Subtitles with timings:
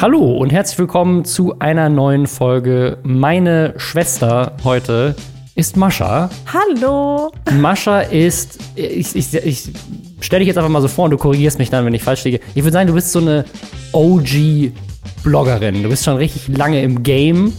[0.00, 2.98] Hallo und herzlich willkommen zu einer neuen Folge.
[3.04, 5.14] Meine Schwester heute
[5.54, 6.28] ist Mascha.
[6.52, 7.30] Hallo.
[7.52, 9.72] Mascha ist, ich, ich, ich
[10.20, 12.24] stelle dich jetzt einfach mal so vor und du korrigierst mich dann, wenn ich falsch
[12.24, 12.40] liege.
[12.54, 13.44] Ich würde sagen, du bist so eine
[13.92, 15.82] OG-Bloggerin.
[15.82, 17.52] Du bist schon richtig lange im Game.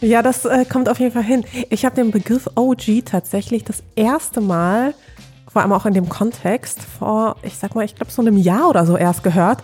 [0.00, 1.44] Ja, das äh, kommt auf jeden Fall hin.
[1.68, 4.94] Ich habe den Begriff OG tatsächlich das erste Mal,
[5.48, 8.70] vor allem auch in dem Kontext, vor, ich sag mal, ich glaube so einem Jahr
[8.70, 9.62] oder so erst gehört.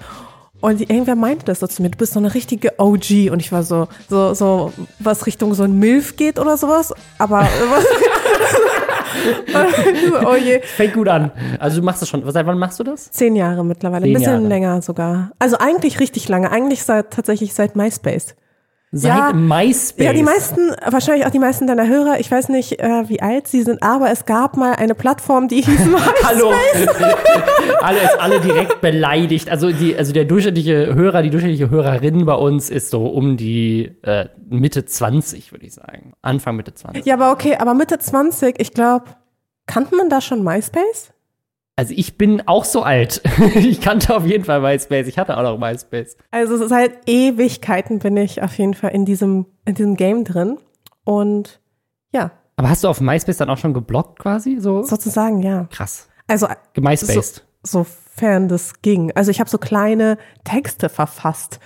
[0.63, 3.31] Und irgendwer meinte das so zu mir, du bist so eine richtige OG.
[3.33, 6.95] Und ich war so, so, so, was Richtung so ein Milf geht oder sowas.
[7.19, 7.85] Aber was,
[10.25, 10.61] oh je.
[10.61, 11.33] Fängt gut an.
[11.59, 12.23] Also du machst das schon.
[12.31, 13.11] Seit wann machst du das?
[13.11, 14.07] Zehn Jahre mittlerweile.
[14.07, 14.47] Ein bisschen Jahre.
[14.47, 15.33] länger sogar.
[15.41, 16.51] Also eigentlich richtig lange.
[16.53, 18.37] Eigentlich seit, tatsächlich seit MySpace.
[18.95, 20.05] Seit ja, MySpace.
[20.05, 23.49] Ja, die meisten, wahrscheinlich auch die meisten deiner Hörer, ich weiß nicht, äh, wie alt
[23.49, 26.25] sie sind, aber es gab mal eine Plattform, die hieß MySpace.
[26.25, 26.53] Hallo.
[27.81, 29.49] alle ist alle direkt beleidigt.
[29.49, 33.97] Also die, also der durchschnittliche Hörer, die durchschnittliche Hörerin bei uns ist so um die
[34.03, 36.13] äh, Mitte 20, würde ich sagen.
[36.21, 37.07] Anfang Mitte 20.
[37.07, 39.07] Ja, aber okay, aber Mitte 20, ich glaube,
[39.67, 41.12] kannte man da schon MySpace?
[41.77, 43.23] Also ich bin auch so alt.
[43.55, 45.07] ich kannte auf jeden Fall MySpace.
[45.07, 46.17] Ich hatte auch noch MySpace.
[46.31, 50.59] Also seit Ewigkeiten bin ich auf jeden Fall in diesem, in diesem Game drin.
[51.05, 51.61] Und
[52.13, 52.31] ja.
[52.57, 54.59] Aber hast du auf MySpace dann auch schon geblockt quasi?
[54.61, 54.83] So?
[54.83, 55.67] Sozusagen, ja.
[55.71, 56.09] Krass.
[56.29, 57.45] Also gemyspaced.
[57.63, 59.13] So, sofern das ging.
[59.15, 61.59] Also ich habe so kleine Texte verfasst.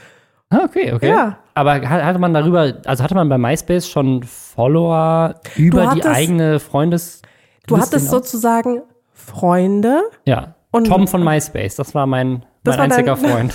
[0.51, 1.09] Ah, okay, okay.
[1.09, 1.39] Ja.
[1.55, 6.61] Aber hatte man darüber, also hatte man bei MySpace schon Follower über hattest, die eigene
[6.61, 7.23] Freundes.
[7.67, 8.83] Du hattest sozusagen
[9.27, 10.03] Freunde.
[10.25, 10.55] Ja.
[10.71, 13.55] Und Tom von MySpace, das war mein, mein einziger Freund.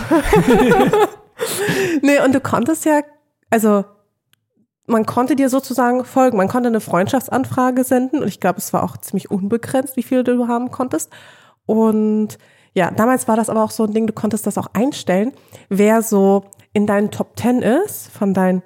[2.01, 3.01] nee, und du konntest ja,
[3.49, 3.85] also
[4.87, 6.37] man konnte dir sozusagen folgen.
[6.37, 10.23] Man konnte eine Freundschaftsanfrage senden und ich glaube, es war auch ziemlich unbegrenzt, wie viele
[10.23, 11.11] du haben konntest.
[11.65, 12.37] Und
[12.73, 15.31] ja, damals war das aber auch so ein Ding, du konntest das auch einstellen,
[15.69, 18.63] wer so in deinen Top Ten ist von deinen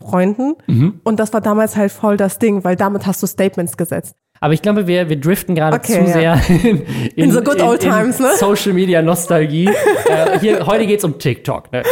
[0.00, 0.54] Freunden.
[0.66, 1.00] Mhm.
[1.04, 4.16] Und das war damals halt voll das Ding, weil damit hast du Statements gesetzt.
[4.46, 6.36] Aber ich glaube, wir, wir driften gerade okay, zu ja.
[6.36, 8.28] sehr in, in, in so good old in, times, ne?
[8.36, 9.66] Social Media Nostalgie.
[10.08, 11.72] äh, hier, heute geht's um TikTok.
[11.72, 11.82] Ne?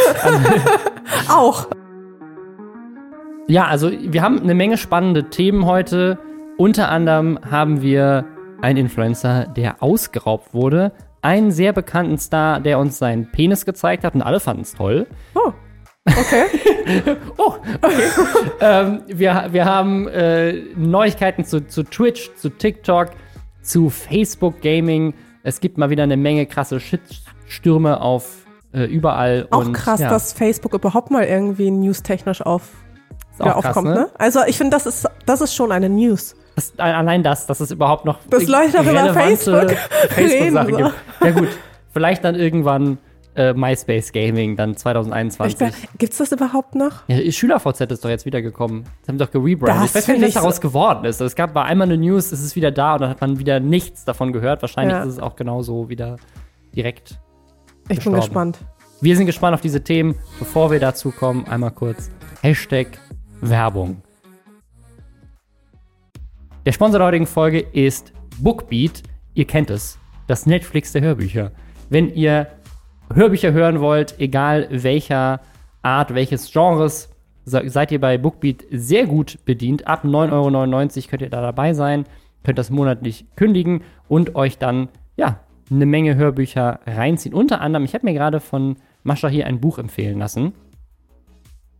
[1.29, 1.67] Auch.
[3.49, 6.17] Ja, also wir haben eine Menge spannende Themen heute.
[6.57, 8.23] Unter anderem haben wir
[8.61, 10.93] einen Influencer, der ausgeraubt wurde.
[11.21, 15.07] Einen sehr bekannten Star, der uns seinen Penis gezeigt hat und alle fanden es toll.
[15.33, 15.51] Oh.
[16.07, 17.15] Okay.
[17.37, 18.03] oh, okay.
[18.61, 23.11] ähm, wir, wir haben äh, Neuigkeiten zu, zu Twitch, zu TikTok,
[23.61, 25.13] zu Facebook Gaming.
[25.43, 29.47] Es gibt mal wieder eine Menge krasse Shitstürme auf äh, überall.
[29.49, 30.09] Auch und, krass, ja.
[30.09, 32.69] dass Facebook überhaupt mal irgendwie newstechnisch auf,
[33.37, 33.95] wieder krass, aufkommt, ne?
[33.95, 34.09] ne?
[34.17, 36.35] Also ich finde, das ist, das ist schon eine News.
[36.55, 39.71] Das, allein das, dass es überhaupt noch das Leute auch über Facebook,
[40.09, 40.77] Facebook so.
[40.77, 40.93] gibt.
[41.21, 41.49] Ja gut,
[41.91, 42.97] vielleicht dann irgendwann
[43.35, 45.57] äh, MySpace Gaming dann 2021.
[45.97, 47.07] Gibt es das überhaupt noch?
[47.07, 48.83] Ja, SchülerVZ ist doch jetzt wiedergekommen.
[49.01, 49.89] Sie haben doch gerebrandet.
[49.89, 51.19] Ich weiß nicht, was daraus geworden ist.
[51.21, 53.59] Es gab bei einmal eine News, es ist wieder da und dann hat man wieder
[53.59, 54.61] nichts davon gehört.
[54.61, 55.03] Wahrscheinlich ja.
[55.03, 56.17] ist es auch genauso wieder
[56.75, 57.19] direkt.
[57.89, 58.15] Ich gestorben.
[58.15, 58.59] bin gespannt.
[59.01, 60.15] Wir sind gespannt auf diese Themen.
[60.39, 62.09] Bevor wir dazu kommen, einmal kurz
[62.41, 62.87] Hashtag
[63.41, 64.01] Werbung.
[66.65, 69.03] Der Sponsor der heutigen Folge ist Bookbeat.
[69.33, 71.51] Ihr kennt es, das Netflix der Hörbücher.
[71.89, 72.47] Wenn ihr
[73.13, 75.41] Hörbücher hören wollt, egal welcher
[75.81, 77.09] Art, welches Genres,
[77.45, 79.87] seid ihr bei Bookbeat sehr gut bedient.
[79.87, 82.05] Ab 9,99 Euro könnt ihr da dabei sein,
[82.43, 85.39] könnt das monatlich kündigen und euch dann, ja,
[85.69, 87.33] eine Menge Hörbücher reinziehen.
[87.33, 90.53] Unter anderem, ich habe mir gerade von Mascha hier ein Buch empfehlen lassen.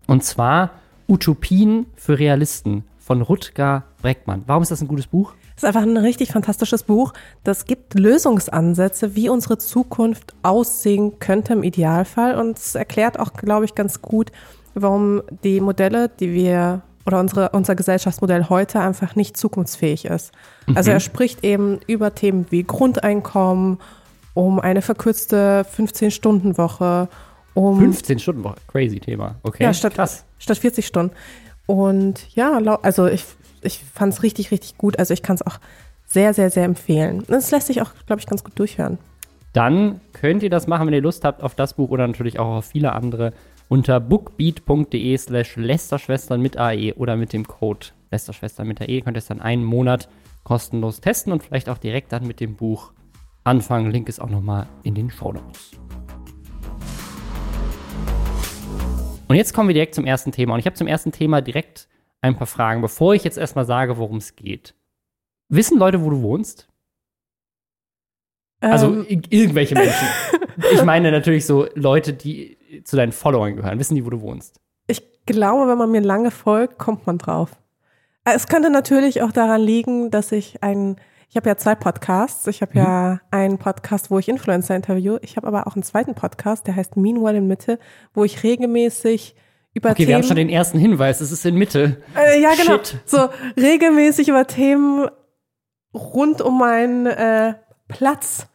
[0.08, 0.72] Und zwar
[1.08, 4.44] Utopien für Realisten von Rutger Breckmann.
[4.48, 5.34] Warum ist das ein gutes Buch?
[5.56, 7.14] Das ist einfach ein richtig fantastisches Buch.
[7.44, 12.38] Das gibt Lösungsansätze, wie unsere Zukunft aussehen könnte im Idealfall.
[12.38, 14.32] Und es erklärt auch, glaube ich, ganz gut,
[14.74, 20.34] warum die Modelle, die wir oder unsere, unser Gesellschaftsmodell heute einfach nicht zukunftsfähig ist.
[20.68, 20.78] Mhm.
[20.78, 23.78] Also er spricht eben über Themen wie Grundeinkommen,
[24.34, 27.08] um eine verkürzte 15-Stunden-Woche,
[27.54, 29.36] um 15 Stunden Woche, crazy Thema.
[29.44, 29.64] Okay.
[29.64, 30.26] Ja, statt, Krass.
[30.40, 31.16] statt 40 Stunden.
[31.68, 33.24] Und ja, also ich
[33.66, 35.00] ich fand es richtig, richtig gut.
[35.00, 35.60] Also ich kann es auch
[36.06, 37.24] sehr, sehr, sehr empfehlen.
[37.28, 38.98] Es lässt sich auch, glaube ich, ganz gut durchhören.
[39.54, 42.58] Dann könnt ihr das machen, wenn ihr Lust habt auf das Buch oder natürlich auch
[42.58, 43.34] auf viele andere
[43.68, 49.20] unter bookbeat.de slash Lästerschwestern mit AE oder mit dem Code Lästerschwestern mit AE könnt ihr
[49.20, 50.08] es dann einen Monat
[50.44, 52.92] kostenlos testen und vielleicht auch direkt dann mit dem Buch
[53.44, 53.92] anfangen.
[53.92, 55.72] Link ist auch nochmal in den Show Notes.
[59.28, 60.54] Und jetzt kommen wir direkt zum ersten Thema.
[60.54, 61.88] Und ich habe zum ersten Thema direkt
[62.26, 64.76] ein paar Fragen, bevor ich jetzt erstmal sage, worum es geht.
[65.50, 66.68] Wissen Leute, wo du wohnst?
[68.62, 69.06] Also ähm.
[69.30, 70.08] irgendwelche Menschen.
[70.74, 73.80] ich meine natürlich so Leute, die zu deinen Followern gehören?
[73.80, 74.60] Wissen die, wo du wohnst?
[74.88, 77.52] Ich glaube, wenn man mir lange folgt, kommt man drauf.
[78.24, 80.98] Es könnte natürlich auch daran liegen, dass ich ein,
[81.30, 82.48] ich habe ja zwei Podcasts.
[82.48, 82.86] Ich habe mhm.
[82.86, 85.18] ja einen Podcast, wo ich Influencer interview.
[85.22, 87.80] Ich habe aber auch einen zweiten Podcast, der heißt Meanwhile in Mitte,
[88.14, 89.36] wo ich regelmäßig
[89.76, 90.08] über okay, Themen.
[90.08, 92.02] wir haben schon den ersten Hinweis, es ist in Mitte.
[92.16, 92.78] Äh, ja, genau.
[92.78, 92.98] Shit.
[93.06, 95.08] So regelmäßig über Themen
[95.94, 97.56] rund um meinen äh,
[97.88, 98.48] Platz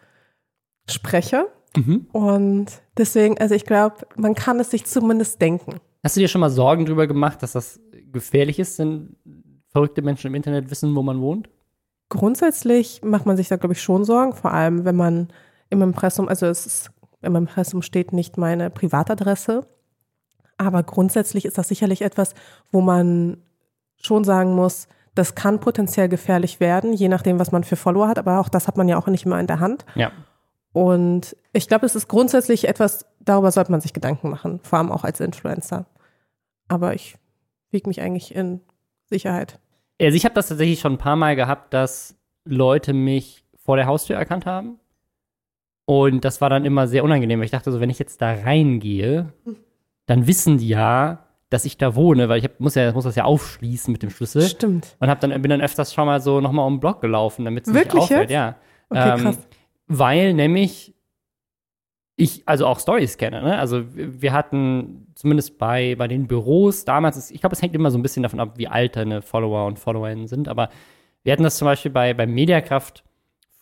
[0.89, 1.47] spreche.
[1.77, 2.07] Mhm.
[2.13, 5.77] Und deswegen, also ich glaube, man kann es sich zumindest denken.
[6.03, 7.79] Hast du dir schon mal Sorgen darüber gemacht, dass das
[8.11, 9.17] gefährlich ist, wenn
[9.69, 11.49] verrückte Menschen im Internet wissen, wo man wohnt?
[12.09, 15.29] Grundsätzlich macht man sich da, glaube ich, schon Sorgen, vor allem wenn man
[15.69, 16.91] im Impressum, also es ist,
[17.21, 19.69] im Impressum steht nicht meine Privatadresse,
[20.61, 22.35] aber grundsätzlich ist das sicherlich etwas,
[22.71, 23.39] wo man
[23.97, 28.19] schon sagen muss, das kann potenziell gefährlich werden, je nachdem, was man für Follower hat,
[28.19, 29.87] aber auch das hat man ja auch nicht immer in der Hand.
[29.95, 30.13] Ja.
[30.73, 34.93] Und ich glaube, es ist grundsätzlich etwas, darüber sollte man sich Gedanken machen, vor allem
[34.93, 35.87] auch als Influencer.
[36.69, 37.17] Aber ich
[37.71, 38.61] wiege mich eigentlich in
[39.07, 39.59] Sicherheit.
[40.01, 42.15] Also ich habe das tatsächlich schon ein paar Mal gehabt, dass
[42.45, 44.79] Leute mich vor der Haustür erkannt haben.
[45.87, 47.43] Und das war dann immer sehr unangenehm.
[47.43, 49.33] Ich dachte so, wenn ich jetzt da reingehe,
[50.11, 53.15] dann wissen die ja, dass ich da wohne, weil ich hab, muss ja muss das
[53.15, 54.43] ja aufschließen mit dem Schlüssel.
[54.43, 54.97] Stimmt.
[54.99, 57.69] Und hab dann bin dann öfters schon mal so nochmal um den Block gelaufen, damit
[57.69, 58.29] es nicht auffällt.
[58.29, 58.57] Ja.
[58.89, 59.39] Okay, ähm, krass.
[59.87, 60.97] Weil nämlich
[62.17, 63.41] ich also auch Stories kenne.
[63.41, 63.57] Ne?
[63.57, 67.93] Also wir hatten zumindest bei, bei den Büros damals, ist, ich glaube, es hängt immer
[67.93, 70.71] so ein bisschen davon ab, wie alt deine Follower und Followerinnen sind, aber
[71.23, 73.05] wir hatten das zum Beispiel bei, bei Mediakraft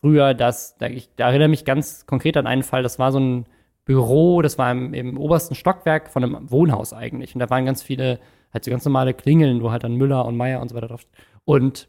[0.00, 3.21] früher, dass, da, ich da erinnere mich ganz konkret an einen Fall, das war so
[3.21, 3.47] ein
[3.88, 7.35] Büro, das war im, im obersten Stockwerk von einem Wohnhaus eigentlich.
[7.35, 8.20] Und da waren ganz viele,
[8.52, 11.06] halt so ganz normale Klingeln, wo halt dann Müller und Meier und so weiter drauf.
[11.46, 11.88] Und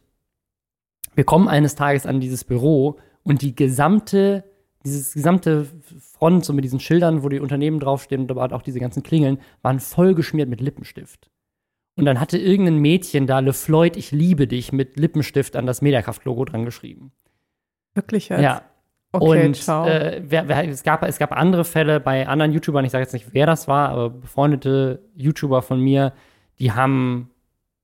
[1.13, 4.45] wir kommen eines Tages an dieses Büro und die gesamte
[4.85, 5.67] dieses gesamte
[6.13, 9.39] Front, so mit diesen Schildern, wo die Unternehmen draufstehen und aber auch diese ganzen Klingeln,
[9.61, 11.29] waren voll geschmiert mit Lippenstift.
[11.97, 15.81] Und dann hatte irgendein Mädchen da Le Floyd, ich liebe dich, mit Lippenstift an das
[15.81, 17.11] Mediakraft-Logo dran geschrieben.
[17.93, 18.41] Wirklich jetzt?
[18.41, 18.61] Ja.
[19.11, 19.87] Okay, und ciao.
[19.87, 23.13] Äh, wer, wer, es, gab, es gab andere Fälle bei anderen YouTubern, ich sage jetzt
[23.13, 26.13] nicht, wer das war, aber befreundete YouTuber von mir,
[26.59, 27.31] die haben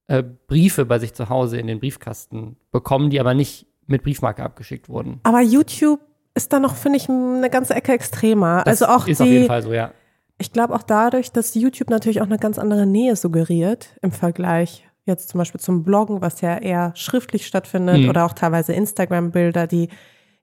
[0.07, 4.43] äh, Briefe bei sich zu Hause in den Briefkasten bekommen, die aber nicht mit Briefmarke
[4.43, 5.19] abgeschickt wurden.
[5.23, 5.99] Aber YouTube
[6.35, 8.63] ist da noch, finde ich, eine ganze Ecke extremer.
[8.65, 9.91] Das also auch ist die, auf jeden Fall so, ja.
[10.37, 14.85] Ich glaube auch dadurch, dass YouTube natürlich auch eine ganz andere Nähe suggeriert im Vergleich
[15.05, 18.09] jetzt zum Beispiel zum Bloggen, was ja eher schriftlich stattfindet Mhm.
[18.09, 19.89] oder auch teilweise Instagram-Bilder, die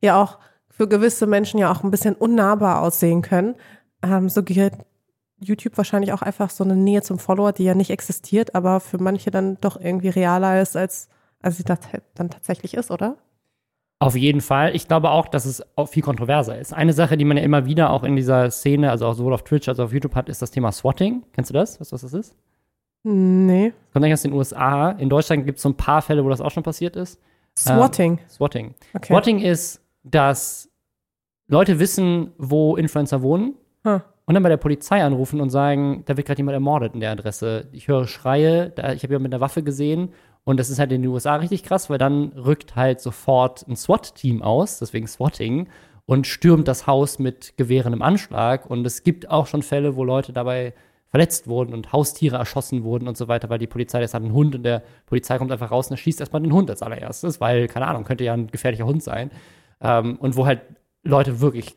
[0.01, 0.39] ja auch
[0.73, 3.55] für gewisse Menschen ja auch ein bisschen unnahbar aussehen können,
[4.03, 4.75] ähm, suggeriert
[5.39, 8.99] YouTube wahrscheinlich auch einfach so eine Nähe zum Follower, die ja nicht existiert, aber für
[8.99, 11.09] manche dann doch irgendwie realer ist, als,
[11.43, 11.79] als sie das
[12.15, 13.17] dann tatsächlich ist, oder?
[13.99, 14.75] Auf jeden Fall.
[14.75, 16.73] Ich glaube auch, dass es auch viel kontroverser ist.
[16.73, 19.45] Eine Sache, die man ja immer wieder auch in dieser Szene, also auch sowohl auf
[19.45, 21.23] Twitch als auch auf YouTube hat, ist das Thema Swatting.
[21.33, 21.79] Kennst du das?
[21.79, 22.37] Weißt du, was das ist?
[23.05, 23.73] Nee.
[23.93, 24.91] Kommt eigentlich aus den USA.
[24.93, 27.21] In Deutschland gibt es so ein paar Fälle, wo das auch schon passiert ist.
[27.57, 28.19] Swatting.
[28.29, 28.75] Swatting.
[28.95, 29.07] Okay.
[29.07, 30.71] Swatting ist, dass
[31.49, 33.55] Leute wissen, wo Influencer wohnen
[33.85, 33.99] Huh.
[34.27, 37.11] und dann bei der Polizei anrufen und sagen, da wird gerade jemand ermordet in der
[37.11, 37.67] Adresse.
[37.73, 40.11] Ich höre Schreie, da, ich habe jemanden mit einer Waffe gesehen
[40.45, 43.77] und das ist halt in den USA richtig krass, weil dann rückt halt sofort ein
[43.77, 45.69] SWAT-Team aus, deswegen Swatting,
[46.05, 48.69] und stürmt das Haus mit Gewehren im Anschlag.
[48.69, 50.75] Und es gibt auch schon Fälle, wo Leute dabei
[51.09, 54.33] verletzt wurden und Haustiere erschossen wurden und so weiter, weil die Polizei, das hat einen
[54.33, 57.69] Hund und der Polizei kommt einfach raus und schießt erstmal den Hund als allererstes, weil,
[57.69, 59.31] keine Ahnung, könnte ja ein gefährlicher Hund sein.
[59.83, 60.61] Ähm, und wo halt
[61.03, 61.77] Leute wirklich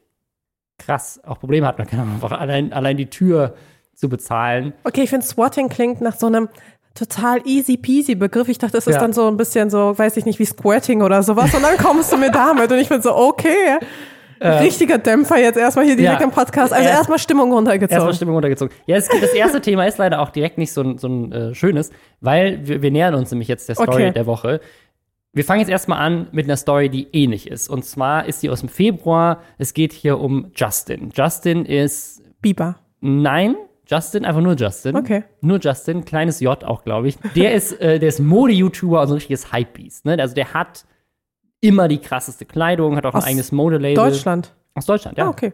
[0.77, 3.55] krass auch Probleme hatten, keine Ahnung, einfach allein, allein die Tür
[3.93, 4.73] zu bezahlen.
[4.83, 6.49] Okay, ich finde Swatting klingt nach so einem
[6.93, 8.47] total easy peasy Begriff.
[8.49, 9.01] Ich dachte, das ist Ja.
[9.01, 11.53] dann so ein bisschen so, weiß ich nicht, wie Squirting oder sowas.
[11.53, 13.77] Und dann kommst du mir damit und ich bin so, okay.
[14.41, 16.25] Richtiger Dämpfer jetzt erstmal hier direkt ja.
[16.27, 16.73] im Podcast.
[16.73, 17.93] Also Erst- erstmal Stimmung runtergezogen.
[17.95, 18.75] Erstmal Stimmung runtergezogen.
[18.85, 21.55] Ja, es, das erste Thema ist leider auch direkt nicht so ein, so ein äh,
[21.55, 24.11] schönes, weil wir, wir nähern uns nämlich jetzt der Story Okay.
[24.11, 24.59] der Woche.
[25.35, 27.69] Wir fangen jetzt erstmal an mit einer Story, die ähnlich ist.
[27.69, 29.41] Und zwar ist sie aus dem Februar.
[29.57, 31.11] Es geht hier um Justin.
[31.13, 32.77] Justin ist, Biber.
[33.01, 34.95] nein, Justin, einfach nur Justin.
[34.95, 35.25] Okay.
[35.41, 37.17] Nur Justin, kleines J auch, glaube ich.
[37.35, 40.05] Der ist, äh, der ist Mode-YouTuber, also ein richtiges Hypebeast.
[40.05, 40.17] Ne?
[40.17, 40.85] Also der hat
[41.59, 43.95] immer die krasseste Kleidung, hat auch Aus ein eigenes Modelabel.
[43.95, 44.55] Deutschland.
[44.73, 45.25] Aus Deutschland, ja.
[45.25, 45.51] Ah, okay.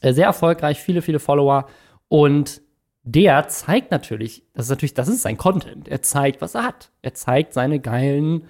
[0.00, 1.68] Äh, sehr erfolgreich, viele, viele Follower.
[2.08, 2.60] Und
[3.04, 5.86] der zeigt natürlich, das ist natürlich, das ist sein Content.
[5.86, 6.90] Er zeigt, was er hat.
[7.02, 8.48] Er zeigt seine geilen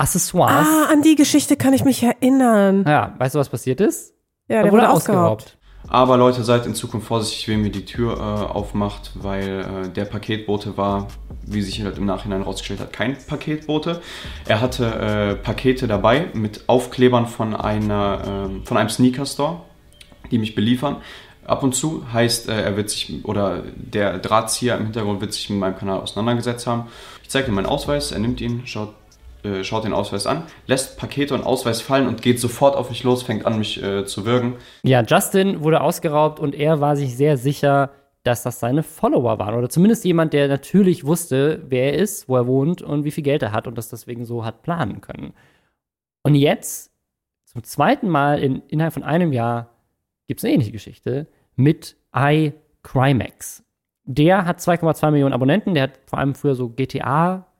[0.00, 0.66] Accessoires.
[0.66, 2.84] Ah, an die Geschichte kann ich mich erinnern.
[2.86, 4.14] Ja, weißt du, was passiert ist?
[4.48, 5.56] Ja, Er der wurde ausgeraubt.
[5.88, 10.04] Aber Leute, seid in Zukunft vorsichtig, wem ihr die Tür äh, aufmacht, weil äh, der
[10.04, 11.08] Paketbote war,
[11.42, 14.00] wie sich halt im Nachhinein rausgestellt hat, kein Paketbote.
[14.46, 19.62] Er hatte äh, Pakete dabei mit Aufklebern von, einer, ähm, von einem Sneaker-Store,
[20.30, 20.96] die mich beliefern.
[21.46, 22.04] ab und zu.
[22.12, 26.00] Heißt, äh, er wird sich, oder der Drahtzieher im Hintergrund wird sich mit meinem Kanal
[26.00, 26.88] auseinandergesetzt haben.
[27.22, 28.94] Ich zeige ihm meinen Ausweis, er nimmt ihn, schaut,
[29.44, 33.02] äh, schaut den Ausweis an, lässt Pakete und Ausweis fallen und geht sofort auf mich
[33.04, 34.56] los, fängt an, mich äh, zu würgen.
[34.82, 37.90] Ja, Justin wurde ausgeraubt und er war sich sehr sicher,
[38.22, 39.54] dass das seine Follower waren.
[39.54, 43.24] Oder zumindest jemand, der natürlich wusste, wer er ist, wo er wohnt und wie viel
[43.24, 45.32] Geld er hat und das deswegen so hat planen können.
[46.22, 46.92] Und jetzt,
[47.46, 49.70] zum zweiten Mal in, innerhalb von einem Jahr,
[50.28, 53.64] gibt es eine ähnliche Geschichte mit iCrimex.
[54.04, 56.68] Der hat 2,2 Millionen Abonnenten, der hat vor allem früher so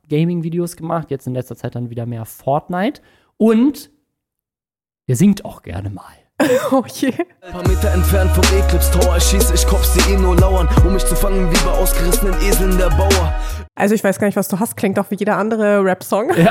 [0.03, 3.01] GTA-Gaming-Videos gemacht, jetzt in letzter Zeit dann wieder mehr Fortnite.
[3.37, 3.91] Und
[5.07, 6.05] der singt auch gerne mal.
[6.71, 7.13] Oh je.
[7.41, 10.93] Ein paar Meter entfernt vom Eclipse Tower schieß ich Cops, die eh nur lauern, um
[10.93, 13.35] mich zu fangen wie bei ausgerissenen Eseln der Bauer.
[13.75, 14.75] Also ich weiß gar nicht, was du hast.
[14.75, 16.31] Klingt doch wie jeder andere Rap-Song.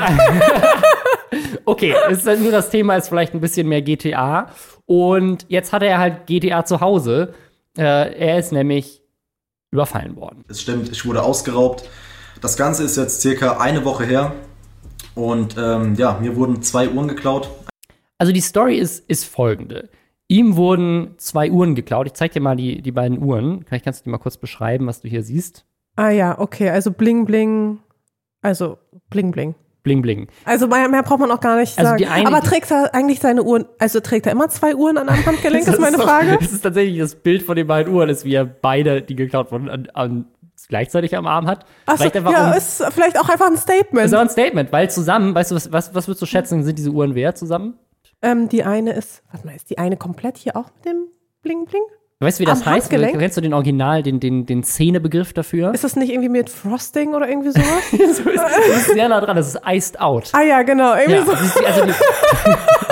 [1.65, 4.49] Okay, es ist halt nur das Thema ist vielleicht ein bisschen mehr GTA.
[4.85, 7.33] Und jetzt hat er halt GTA zu Hause.
[7.77, 9.01] Äh, er ist nämlich
[9.71, 10.43] überfallen worden.
[10.49, 11.87] Es stimmt, ich wurde ausgeraubt.
[12.41, 14.33] Das Ganze ist jetzt circa eine Woche her.
[15.15, 17.49] Und ähm, ja, mir wurden zwei Uhren geklaut.
[18.17, 19.89] Also die Story ist, ist folgende.
[20.27, 22.07] Ihm wurden zwei Uhren geklaut.
[22.07, 23.65] Ich zeig dir mal die, die beiden Uhren.
[23.67, 25.65] Vielleicht kannst du dir mal kurz beschreiben, was du hier siehst.
[25.97, 26.69] Ah ja, okay.
[26.69, 27.79] Also bling bling.
[28.41, 28.77] Also
[29.09, 29.55] bling bling.
[29.83, 30.27] Bling, bling.
[30.45, 31.97] Also mehr, mehr braucht man auch gar nicht Also sagen.
[31.97, 35.09] die eine- Aber trägt er eigentlich seine Uhren, also trägt er immer zwei Uhren an
[35.09, 36.37] einem Handgelenk, ist meine doch- Frage.
[36.39, 39.51] Das ist tatsächlich das Bild von den beiden Uhren, ist, wie er beide, die geklaut
[39.51, 40.25] wurden, an, an,
[40.71, 41.65] gleichzeitig am Arm hat.
[41.95, 44.05] Vielleicht einfach ja, um- ist vielleicht auch einfach ein Statement.
[44.07, 46.79] Ist aber ein Statement, weil zusammen, weißt du, was, was, was würdest du schätzen, sind
[46.79, 47.77] diese Uhren wert zusammen?
[48.23, 51.07] Ähm, die eine ist, warte mal, ist die eine komplett hier auch mit dem
[51.43, 51.83] Bling Bling?
[52.23, 52.83] Weißt du, wie das Am heißt?
[52.91, 53.17] Handgelenk?
[53.19, 55.73] Kennst du den Original, den, den, den Szenebegriff dafür?
[55.73, 57.81] Ist das nicht irgendwie mit Frosting oder irgendwie sowas?
[57.91, 60.29] so ist, das ist sehr nah dran, das ist iced out.
[60.33, 61.31] ah ja, genau, irgendwie Ja, so.
[61.31, 61.91] also die,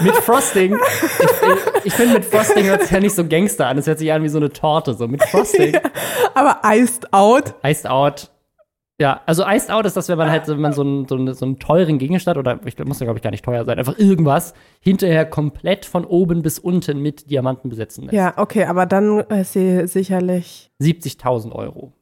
[0.00, 3.78] mit Frosting, ich, ich finde, mit Frosting hört sich ja nicht so Gangster an.
[3.78, 4.94] Es hört sich an wie so eine Torte.
[4.94, 5.76] So mit Frosting,
[6.34, 7.54] Aber iced out.
[7.64, 8.30] iced out.
[8.98, 11.34] Ja, also iced out ist das, wenn man halt, wenn man so einen, so einen,
[11.34, 13.98] so einen teuren Gegenstand oder ich muss ja glaube ich gar nicht teuer sein, einfach
[13.98, 18.14] irgendwas hinterher komplett von oben bis unten mit Diamanten besetzen lässt.
[18.14, 21.92] Ja, okay, aber dann ist sie sicherlich 70.000 Euro.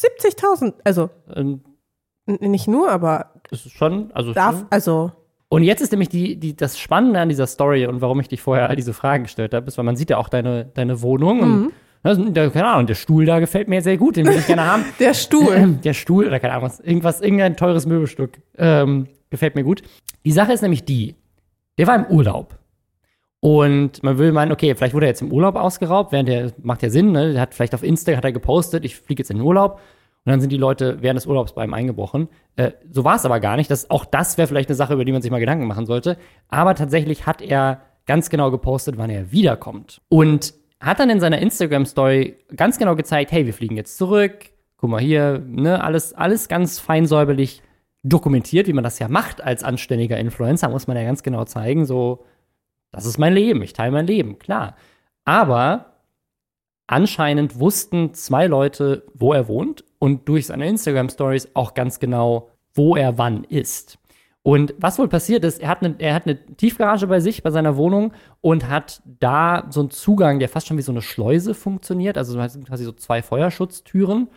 [0.00, 0.74] 70.000.
[0.82, 1.60] Also Ähm,
[2.26, 4.66] nicht nur, aber Das ist schon, also darf, schon.
[4.70, 5.12] also
[5.50, 8.42] Und jetzt ist nämlich die, die, das Spannende an dieser Story und warum ich dich
[8.42, 11.40] vorher all diese Fragen gestellt habe, ist, weil man sieht ja auch deine, deine Wohnung
[11.40, 14.46] und das, der, keine Ahnung, der Stuhl da gefällt mir sehr gut, den will ich
[14.46, 14.84] gerne haben.
[15.00, 15.78] der Stuhl.
[15.82, 19.82] Der Stuhl oder keine Ahnung, was, irgendwas, irgendein teures Möbelstück ähm, gefällt mir gut.
[20.24, 21.16] Die Sache ist nämlich die,
[21.76, 22.56] der war im Urlaub.
[23.40, 26.82] Und man will meinen, okay, vielleicht wurde er jetzt im Urlaub ausgeraubt, während der, macht
[26.82, 27.32] ja Sinn, ne?
[27.32, 29.80] Der hat vielleicht auf Insta hat er gepostet, ich fliege jetzt in den Urlaub.
[30.24, 32.28] Und dann sind die Leute während des Urlaubs bei ihm eingebrochen.
[32.56, 33.70] Äh, so war es aber gar nicht.
[33.70, 36.18] Das, auch das wäre vielleicht eine Sache, über die man sich mal Gedanken machen sollte.
[36.48, 40.02] Aber tatsächlich hat er ganz genau gepostet, wann er wiederkommt.
[40.08, 44.50] Und hat dann in seiner Instagram-Story ganz genau gezeigt, hey, wir fliegen jetzt zurück.
[44.76, 47.62] Guck mal hier, ne, alles, alles ganz fein säuberlich
[48.02, 51.84] dokumentiert, wie man das ja macht als anständiger Influencer, muss man ja ganz genau zeigen,
[51.84, 52.24] so,
[52.92, 54.76] das ist mein Leben, ich teile mein Leben, klar.
[55.24, 55.96] Aber
[56.86, 62.96] anscheinend wussten zwei Leute, wo er wohnt und durch seine Instagram-Stories auch ganz genau, wo
[62.96, 63.98] er wann ist.
[64.42, 67.50] Und was wohl passiert ist, er hat, eine, er hat eine Tiefgarage bei sich, bei
[67.50, 71.54] seiner Wohnung und hat da so einen Zugang, der fast schon wie so eine Schleuse
[71.54, 72.16] funktioniert.
[72.16, 74.28] Also es sind quasi so zwei Feuerschutztüren.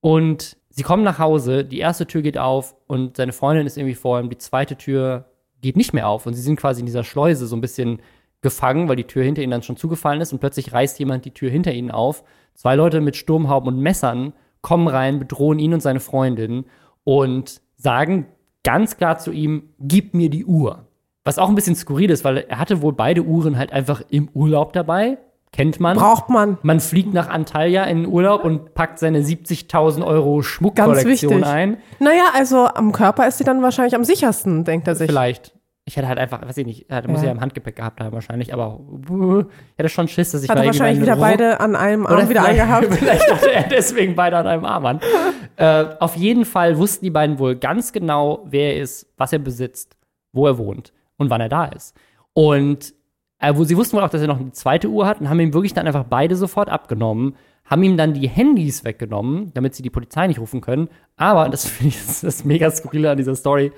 [0.00, 3.94] Und sie kommen nach Hause, die erste Tür geht auf und seine Freundin ist irgendwie
[3.94, 5.24] vor ihm, die zweite Tür
[5.62, 6.26] geht nicht mehr auf.
[6.26, 8.02] Und sie sind quasi in dieser Schleuse so ein bisschen
[8.42, 11.32] gefangen, weil die Tür hinter ihnen dann schon zugefallen ist und plötzlich reißt jemand die
[11.32, 12.24] Tür hinter ihnen auf.
[12.54, 16.64] Zwei Leute mit Sturmhauben und Messern kommen rein, bedrohen ihn und seine Freundin
[17.04, 18.26] und sagen
[18.64, 20.86] ganz klar zu ihm, gib mir die Uhr.
[21.24, 24.28] Was auch ein bisschen skurril ist, weil er hatte wohl beide Uhren halt einfach im
[24.32, 25.18] Urlaub dabei.
[25.52, 25.96] Kennt man.
[25.96, 26.58] Braucht man.
[26.62, 31.46] Man fliegt nach Antalya in den Urlaub und packt seine 70.000 Euro Ganz Schmuckkollektion wichtig.
[31.46, 31.78] ein.
[31.98, 35.06] Naja, also am Körper ist sie dann wahrscheinlich am sichersten, denkt er sich.
[35.08, 35.55] Vielleicht.
[35.88, 37.26] Ich hätte halt einfach, weiß ich nicht, er muss Ja.
[37.26, 39.46] ja im Handgepäck gehabt haben wahrscheinlich, aber uh, ich
[39.78, 42.60] hätte schon Schiss, dass ich Hat er wahrscheinlich wieder beide an einem Arm wieder vielleicht,
[42.60, 42.86] angehabt.
[42.94, 45.00] Vielleicht hatte er deswegen beide an einem Arm an.
[45.56, 49.38] äh, auf jeden Fall wussten die beiden wohl ganz genau, wer er ist, was er
[49.38, 49.96] besitzt,
[50.32, 51.94] wo er wohnt und wann er da ist.
[52.32, 52.92] Und
[53.38, 55.38] äh, wo, sie wussten wohl auch, dass er noch eine zweite Uhr hat und haben
[55.38, 59.82] ihm wirklich dann einfach beide sofort abgenommen, haben ihm dann die Handys weggenommen, damit sie
[59.82, 60.88] die Polizei nicht rufen können.
[61.16, 63.72] Aber, das finde ich das, das mega skurrile an dieser Story,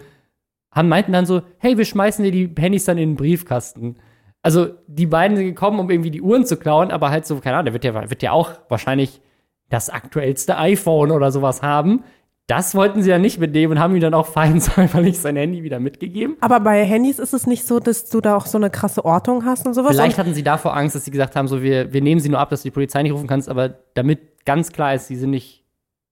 [0.70, 3.96] haben meinten dann so, hey, wir schmeißen dir die Handys dann in den Briefkasten.
[4.42, 7.56] Also die beiden sind gekommen, um irgendwie die Uhren zu klauen, aber halt so, keine
[7.56, 9.20] Ahnung, der wird ja, wird ja auch wahrscheinlich
[9.68, 12.04] das aktuellste iPhone oder sowas haben.
[12.46, 15.80] Das wollten sie ja nicht mitnehmen und haben ihm dann auch feindsäuberlich sein Handy wieder
[15.80, 16.36] mitgegeben.
[16.40, 19.44] Aber bei Handys ist es nicht so, dass du da auch so eine krasse Ortung
[19.44, 19.90] hast und sowas.
[19.90, 22.38] Vielleicht hatten sie davor Angst, dass sie gesagt haben, so wir, wir nehmen sie nur
[22.38, 25.30] ab, dass du die Polizei nicht rufen kannst, aber damit ganz klar ist, sie sind
[25.30, 25.64] nicht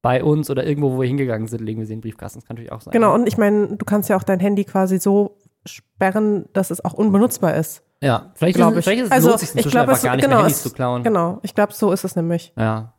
[0.07, 2.39] bei uns oder irgendwo, wo wir hingegangen sind, legen wir sie in den Briefkasten.
[2.39, 2.93] Das kann natürlich auch sein.
[2.93, 6.85] genau, und ich meine, du kannst ja auch dein Handy quasi so sperren, dass es
[6.85, 7.83] auch unbenutzbar ist.
[8.01, 8.85] Ja, vielleicht, Glaube ist, ich.
[8.85, 10.45] vielleicht ist es Also, lohnt sich ich inzwischen glaube, einfach es- gar nicht genau, mehr
[10.45, 11.03] Handys es- zu klauen.
[11.03, 12.53] Genau, ich glaube, so ist es nämlich.
[12.57, 12.93] Ja.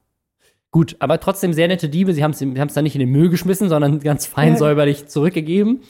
[0.71, 2.13] Gut, aber trotzdem sehr nette Diebe.
[2.13, 2.39] Sie haben es
[2.73, 4.57] dann nicht in den Müll geschmissen, sondern ganz fein Ja.
[4.57, 5.81] säuberlich zurückgegeben.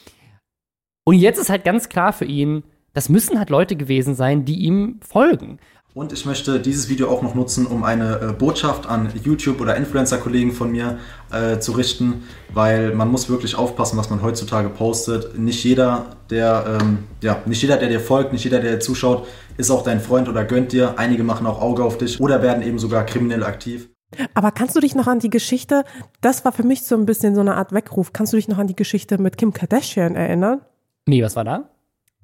[1.04, 4.60] Und jetzt ist halt ganz klar für ihn, das müssen halt Leute gewesen sein, die
[4.60, 5.58] ihm folgen.
[5.94, 9.74] Und ich möchte dieses Video auch noch nutzen, um eine äh, Botschaft an YouTube- oder
[9.74, 10.98] Influencer-Kollegen von mir
[11.32, 15.38] äh, zu richten, weil man muss wirklich aufpassen, was man heutzutage postet.
[15.38, 19.26] Nicht jeder, der, ähm, ja, nicht jeder, der dir folgt, nicht jeder, der dir zuschaut,
[19.56, 20.98] ist auch dein Freund oder gönnt dir.
[20.98, 23.88] Einige machen auch Auge auf dich oder werden eben sogar kriminell aktiv.
[24.34, 25.84] Aber kannst du dich noch an die Geschichte,
[26.20, 28.58] das war für mich so ein bisschen so eine Art Weckruf, kannst du dich noch
[28.58, 30.60] an die Geschichte mit Kim Kardashian erinnern?
[31.06, 31.70] Nee, was war da?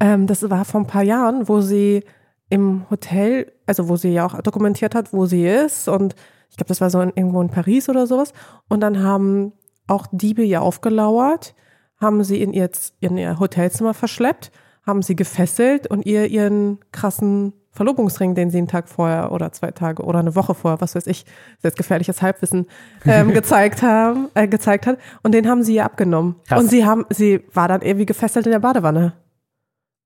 [0.01, 2.05] Ähm, das war vor ein paar Jahren, wo sie
[2.51, 6.15] im Hotel, also wo sie ja auch dokumentiert hat, wo sie ist und
[6.51, 8.33] ich glaube, das war so in, irgendwo in Paris oder sowas
[8.69, 9.53] und dann haben
[9.87, 11.55] auch Diebe ihr aufgelauert,
[11.99, 12.71] haben sie in ihr,
[13.01, 14.51] in ihr Hotelzimmer verschleppt,
[14.87, 19.73] haben sie gefesselt und ihr ihren krassen Verlobungsring, den sie einen Tag vorher oder zwei
[19.73, 21.27] Tage oder eine Woche vorher, was weiß ich,
[21.63, 22.67] jetzt gefährliches Halbwissen,
[23.05, 24.99] ähm, gezeigt haben, äh, gezeigt hat.
[25.25, 26.37] Und den haben sie ihr abgenommen.
[26.47, 26.61] Krass.
[26.61, 29.15] Und sie haben, sie war dann irgendwie gefesselt in der Badewanne.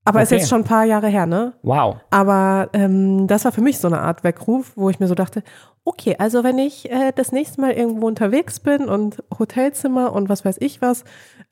[0.09, 0.39] Aber ist Okay.
[0.41, 1.53] jetzt schon ein paar Jahre her, ne?
[1.63, 1.97] Wow.
[2.09, 5.43] Aber ähm, das war für mich so eine Art Weckruf, wo ich mir so dachte,
[5.85, 10.43] okay, also wenn ich äh, das nächste Mal irgendwo unterwegs bin und Hotelzimmer und was
[10.45, 11.03] weiß ich was,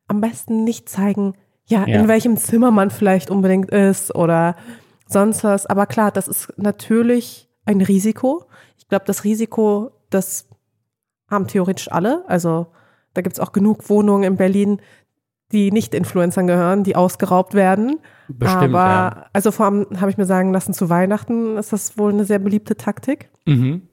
[0.07, 1.33] am besten nicht zeigen,
[1.65, 1.99] ja, Ja.
[1.99, 4.55] in welchem Zimmer man vielleicht unbedingt ist oder
[5.07, 5.65] sonst was.
[5.65, 8.45] Aber klar, das ist natürlich ein Risiko.
[8.77, 10.47] Ich glaube, das Risiko, das
[11.29, 12.23] haben theoretisch alle.
[12.27, 12.67] Also
[13.13, 14.79] da gibt es auch genug Wohnungen in Berlin,
[15.51, 17.99] die nicht Influencern gehören, die ausgeraubt werden.
[18.27, 19.25] Bestimmt, Aber ja.
[19.33, 22.39] also vor allem habe ich mir sagen lassen, zu Weihnachten ist das wohl eine sehr
[22.39, 23.29] beliebte Taktik.
[23.45, 23.83] Mhm.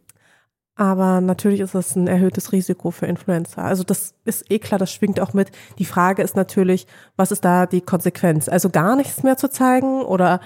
[0.76, 3.62] Aber natürlich ist es ein erhöhtes Risiko für Influencer.
[3.62, 5.52] Also das ist eh klar, das schwingt auch mit.
[5.78, 8.48] Die Frage ist natürlich, was ist da die Konsequenz?
[8.48, 10.40] Also gar nichts mehr zu zeigen oder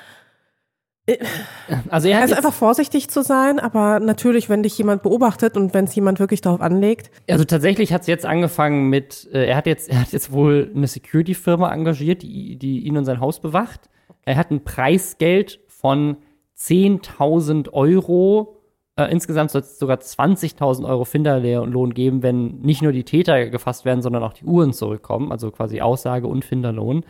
[1.91, 5.75] Also er hat also einfach vorsichtig zu sein, aber natürlich, wenn dich jemand beobachtet und
[5.75, 9.57] wenn es jemand wirklich darauf anlegt, also tatsächlich hat es jetzt angefangen mit, äh, er
[9.57, 13.41] hat jetzt, er hat jetzt wohl eine Security-Firma engagiert, die, die ihn und sein Haus
[13.41, 13.89] bewacht.
[14.25, 16.19] Er hat ein Preisgeld von
[16.59, 18.61] 10.000 Euro.
[18.97, 23.85] Äh, insgesamt soll es sogar 20.000 Euro Finderlohn geben, wenn nicht nur die Täter gefasst
[23.85, 25.33] werden, sondern auch die Uhren zurückkommen.
[25.33, 27.05] Also quasi Aussage und Finderlohn.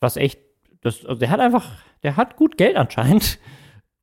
[0.00, 0.40] Was echt,
[0.80, 1.70] das, also der hat einfach,
[2.02, 3.38] der hat gut Geld anscheinend.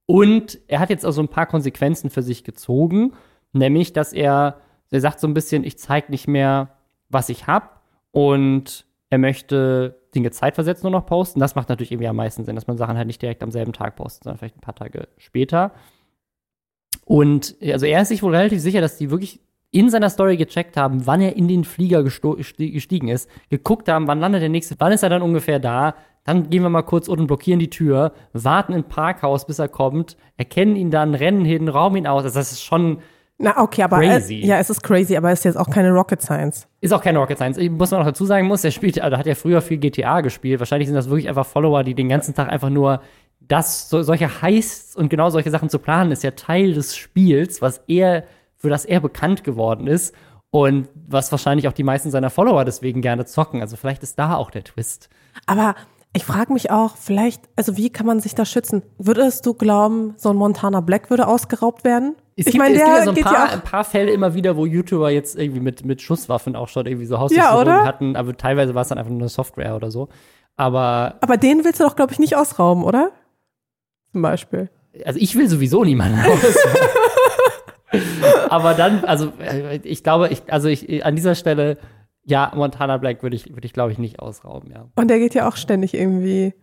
[0.05, 3.13] Und er hat jetzt also ein paar Konsequenzen für sich gezogen,
[3.53, 4.61] nämlich, dass er,
[4.91, 6.75] er sagt so ein bisschen, ich zeige nicht mehr,
[7.09, 7.69] was ich habe
[8.11, 11.39] und er möchte Dinge zeitversetzt nur noch posten.
[11.39, 13.73] Das macht natürlich irgendwie am meisten Sinn, dass man Sachen halt nicht direkt am selben
[13.73, 15.71] Tag postet, sondern vielleicht ein paar Tage später.
[17.03, 19.39] Und also er ist sich wohl relativ sicher, dass die wirklich
[19.75, 24.19] in seiner Story gecheckt haben, wann er in den Flieger gestiegen ist, geguckt haben, wann
[24.19, 27.27] landet der nächste, wann ist er dann ungefähr da, dann gehen wir mal kurz unten,
[27.27, 31.97] blockieren die Tür, warten im Parkhaus, bis er kommt, erkennen ihn dann, rennen hin, rauben
[31.97, 32.23] ihn aus.
[32.23, 32.99] Also das ist schon,
[33.37, 34.35] na okay, aber Crazy.
[34.35, 36.67] Äh, ja, es ist crazy, aber es ist jetzt auch keine Rocket Science.
[36.79, 37.57] ist auch keine Rocket Science.
[37.57, 40.21] Ich muss man noch dazu sagen muss, er spielt, also hat ja früher viel GTA
[40.21, 40.59] gespielt.
[40.59, 43.01] Wahrscheinlich sind das wirklich einfach Follower, die den ganzen Tag einfach nur
[43.41, 47.61] das, so, solche Heists und genau solche Sachen zu planen, ist ja Teil des Spiels,
[47.61, 48.23] was er,
[48.65, 50.15] für das er bekannt geworden ist.
[50.49, 53.61] Und was wahrscheinlich auch die meisten seiner Follower deswegen gerne zocken.
[53.61, 55.09] Also vielleicht ist da auch der Twist.
[55.45, 55.75] Aber
[56.13, 58.81] ich frage mich auch, vielleicht, also wie kann man sich da schützen?
[58.97, 62.15] Würdest du glauben, so ein Montana Black würde ausgeraubt werden?
[62.37, 64.33] Es ich gibt, meine, es gibt ja so ein paar, ja ein paar Fälle immer
[64.33, 67.83] wieder, wo YouTuber jetzt irgendwie mit, mit Schusswaffen auch schon irgendwie so Ja, Hausdurchsuchungen oder?
[67.85, 68.15] hatten.
[68.15, 70.07] Aber teilweise war es dann einfach nur eine Software oder so.
[70.55, 73.11] Aber Aber den willst du doch, glaube ich, nicht ausrauben, oder?
[74.13, 74.69] Zum Beispiel.
[75.05, 76.57] also ich will sowieso niemanden aus.
[78.55, 81.77] Aber dann, also äh, ich glaube, ich, also ich an dieser Stelle,
[82.23, 84.87] ja, Montana Black würde ich, würde ich glaube ich nicht ausrauben, ja.
[84.95, 86.53] Und der geht ja auch ständig irgendwie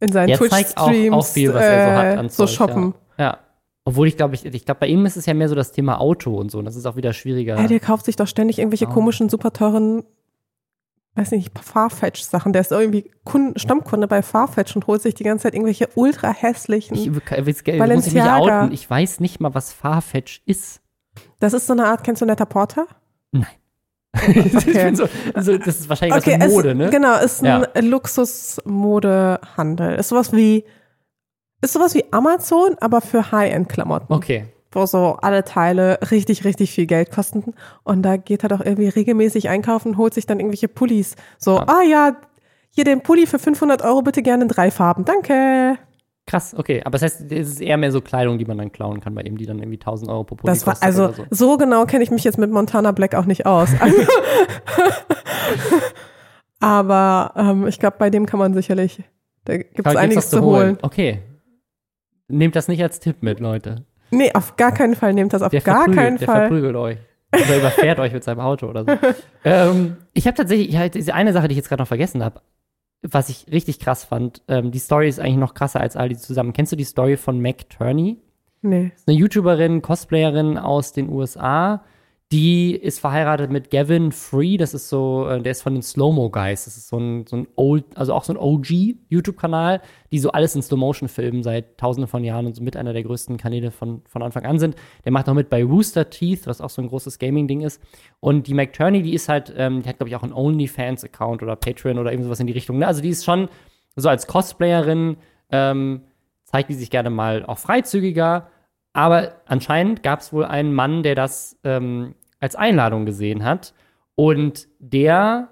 [0.00, 2.54] in seinen zeigt auch, Twitch-Streams auch viel, was er so hat äh, an so Zeug,
[2.54, 2.94] shoppen.
[3.18, 3.24] Ja.
[3.24, 3.38] ja.
[3.84, 6.00] Obwohl ich glaube, ich, ich glaube, bei ihm ist es ja mehr so das Thema
[6.00, 6.58] Auto und so.
[6.58, 7.56] Und das ist auch wieder schwieriger.
[7.60, 7.66] Ja.
[7.66, 8.92] der kauft sich doch ständig irgendwelche Oh.
[8.92, 10.04] komischen, super teuren,
[11.16, 12.52] weiß nicht, Farfetch-Sachen.
[12.52, 16.30] Der ist irgendwie Kunden, Stammkunde bei Farfetch und holt sich die ganze Zeit irgendwelche ultra
[16.32, 16.96] hässlichen.
[16.96, 18.36] ich, ich, ich, muss ich mich Balenciaga.
[18.62, 18.72] outen.
[18.72, 20.80] Ich weiß nicht mal, was Farfetch ist.
[21.38, 22.86] Das ist so eine Art, kennst du Netter Porter?
[23.32, 23.46] Nein.
[24.94, 25.06] so,
[25.40, 26.90] so, das ist wahrscheinlich was mit es- Mode, ne?
[26.90, 27.80] Genau, ist ein Ja.
[27.80, 29.94] Luxus-Modehandel.
[29.96, 30.64] Ist sowas wie,
[31.60, 34.12] ist sowas wie Amazon, aber für High-End-Klamotten.
[34.12, 34.46] Okay.
[34.72, 37.54] wo so alle Teile richtig, richtig viel Geld kosten.
[37.82, 41.16] Und da geht er doch irgendwie regelmäßig einkaufen, holt sich dann irgendwelche Pullis.
[41.38, 41.64] So, Ja.
[41.66, 42.16] ah ja,
[42.70, 45.04] hier den Pulli für 500 Euro bitte gerne in drei Farben.
[45.04, 45.76] Danke.
[46.30, 46.80] Krass, okay.
[46.84, 49.22] Aber das heißt, es ist eher mehr so Kleidung, die man dann klauen kann bei
[49.22, 51.24] ihm, die dann irgendwie 1000 Euro pro Pulli Das war, also, so.
[51.30, 53.70] so genau kenne ich mich jetzt mit Montana Black auch nicht aus.
[56.60, 59.02] Aber ähm, ich glaube, bei dem kann man sicherlich,
[59.44, 60.78] da gibt es einiges zu holen.
[60.82, 61.20] Okay.
[62.28, 63.84] Nehmt das nicht als Tipp mit, Leute.
[64.12, 66.40] Nee, auf gar keinen Fall nehmt das auf Der gar keinen der Fall.
[66.42, 66.98] verprügelt euch.
[67.34, 68.92] Oder überfährt euch mit seinem Auto oder so.
[69.44, 72.40] ähm, ich habe tatsächlich, ja, diese eine Sache, die ich jetzt gerade noch vergessen habe,
[73.02, 74.42] was ich richtig krass fand.
[74.48, 76.52] Ähm, die Story ist eigentlich noch krasser als all die zusammen.
[76.52, 78.18] Kennst du die Story von Mac Turney?
[78.62, 78.92] Nee.
[79.06, 81.82] eine YouTuberin, Cosplayerin aus den USA.
[82.32, 84.56] Die ist verheiratet mit Gavin Free.
[84.56, 86.64] Das ist so, äh, der ist von den Slow-Mo Guys.
[86.64, 89.80] Das ist so ein, so ein old, also auch so ein OG-YouTube-Kanal,
[90.12, 93.02] die so alles in Slow-Motion filmen seit tausenden von Jahren und so mit einer der
[93.02, 94.76] größten Kanäle von, von Anfang an sind.
[95.04, 97.82] Der macht auch mit bei Rooster Teeth, was auch so ein großes Gaming-Ding ist.
[98.20, 101.56] Und die McTurney, die ist halt, ähm, die hat, glaube ich, auch einen OnlyFans-Account oder
[101.56, 102.78] Patreon oder irgend sowas in die Richtung.
[102.78, 102.86] Ne?
[102.86, 103.48] Also die ist schon
[103.96, 105.16] so als Cosplayerin,
[105.50, 106.02] ähm,
[106.44, 108.46] zeigt die sich gerne mal auch freizügiger.
[108.92, 113.74] Aber anscheinend gab es wohl einen Mann, der das ähm, als Einladung gesehen hat
[114.14, 115.48] und der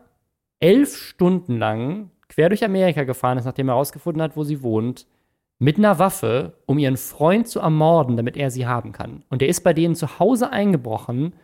[0.61, 5.07] elf Stunden lang quer durch Amerika gefahren ist, nachdem er herausgefunden hat, wo sie wohnt,
[5.59, 9.24] mit einer Waffe, um ihren Freund zu ermorden, damit er sie haben kann.
[9.29, 11.35] Und der ist bei denen zu Hause eingebrochen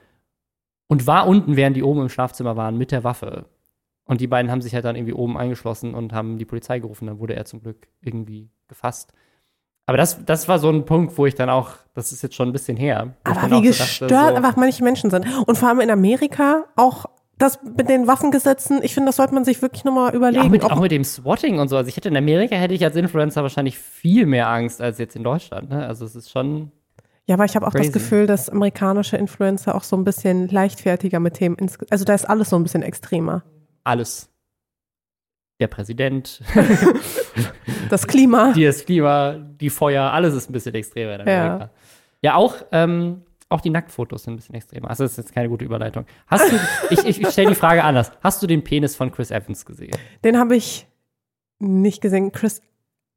[0.89, 3.47] und war unten, während die oben im Schlafzimmer waren, mit der Waffe.
[4.05, 7.07] Und die beiden haben sich halt dann irgendwie oben eingeschlossen und haben die Polizei gerufen.
[7.07, 9.15] Dann wurde er zum Glück irgendwie gefasst.
[9.87, 12.49] Aber das, das war so ein Punkt, wo ich dann auch, das ist jetzt schon
[12.49, 13.15] ein bisschen her.
[13.25, 15.27] Aber wie auch so dachte, gestört so, einfach manche Menschen sind.
[15.47, 17.05] Und vor allem in Amerika auch
[17.37, 20.45] das mit den Waffengesetzen, ich finde, das sollte man sich wirklich nochmal Ja, überlegen.
[20.45, 21.77] auch mit, auch mit dem Swatting und so.
[21.77, 25.17] Also ich hätte in Amerika hätte ich als Influencer wahrscheinlich viel mehr Angst als jetzt
[25.17, 25.69] in Deutschland.
[25.69, 25.85] Ne?
[25.87, 26.71] Also es ist schon.
[27.27, 27.87] ja, aber ich habe auch crazy.
[27.87, 31.57] das Gefühl, dass amerikanische Influencer auch so ein bisschen leichtfertiger mit Themen,
[31.91, 33.43] also da ist alles so ein bisschen extremer.
[33.83, 34.31] alles.
[35.61, 36.41] Der Präsident,
[37.91, 38.53] Das Klima.
[38.57, 41.45] die das Klima, die Feuer, alles ist ein bisschen extremer in Ja.
[41.47, 41.71] Amerika.
[42.23, 44.89] Ja, auch, ähm, auch die Nacktfotos sind ein bisschen extremer.
[44.91, 46.07] Also das ist jetzt keine gute Überleitung.
[46.27, 46.57] Hast du,
[46.91, 48.11] ich, ich, ich stelle die Frage anders.
[48.23, 49.97] Hast du den Penis von Chris Evans gesehen?
[50.25, 50.87] Den habe ich
[51.59, 52.33] nicht gesehen.
[52.33, 52.63] Chris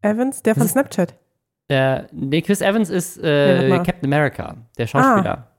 [0.02, 1.16] Evans, der von ist- Snapchat.
[1.70, 3.84] Der, nee, Chris Evans ist äh, mal.
[3.84, 5.52] Captain America, der Schauspieler.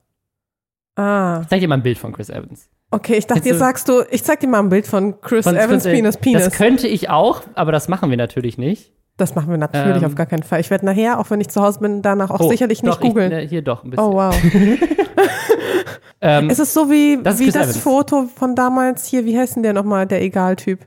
[0.97, 2.69] Ah, Ich zeig dir mal ein Bild von Chris Evans.
[2.91, 3.15] Okay.
[3.17, 5.57] Ich dachte, jetzt du- sagst du, ich zeig dir mal ein Bild von Chris Von
[5.57, 6.45] Evans Chris- Penis Penis.
[6.45, 8.93] Das könnte ich auch, aber das machen wir natürlich nicht.
[9.17, 10.61] Das machen wir natürlich Ähm, auf gar keinen Fall.
[10.61, 13.01] Ich werde nachher, auch wenn ich zu Hause bin, danach auch Oh, sicherlich nicht doch,
[13.01, 13.31] googeln.
[13.31, 14.07] ne, hier doch, ein bisschen.
[14.07, 14.33] Oh, wow.
[16.21, 17.79] ähm, Es ist so wie, Das wie Chris das Evans.
[17.79, 20.83] Foto von damals hier, wie heißt denn der nochmal, der Egal-Typ?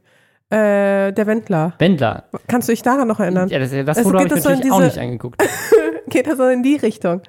[0.50, 1.74] Äh, der Wendler.
[1.80, 2.26] Wendler.
[2.48, 3.48] Kannst du dich daran noch erinnern?
[3.50, 5.42] Ja, das, das Also Foto habe ich so natürlich auch diese- nicht angeguckt.
[6.08, 7.22] Geht das so in die Richtung?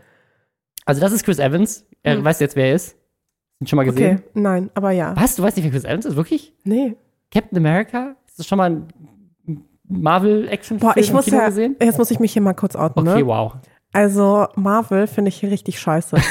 [0.86, 1.84] Also das ist Chris Evans.
[2.02, 2.24] Äh, Hm.
[2.24, 2.96] Weißt du jetzt, wer er ist?
[3.66, 4.18] Schon mal gesehen?
[4.18, 5.14] Okay, nein, aber ja.
[5.16, 5.36] Was?
[5.36, 6.16] Du weißt nicht, wer Chris Evans ist?
[6.16, 6.52] Wirklich?
[6.64, 6.96] Nee.
[7.30, 8.16] Captain America?
[8.26, 8.88] Ist das schon mal ein
[9.88, 11.76] Marvel-Action Boah, ich muss ja, gesehen?
[11.80, 13.26] jetzt muss ich mich hier mal kurz outen, Okay, ne?
[13.26, 13.54] wow.
[13.92, 16.16] Also, Marvel finde ich hier richtig scheiße.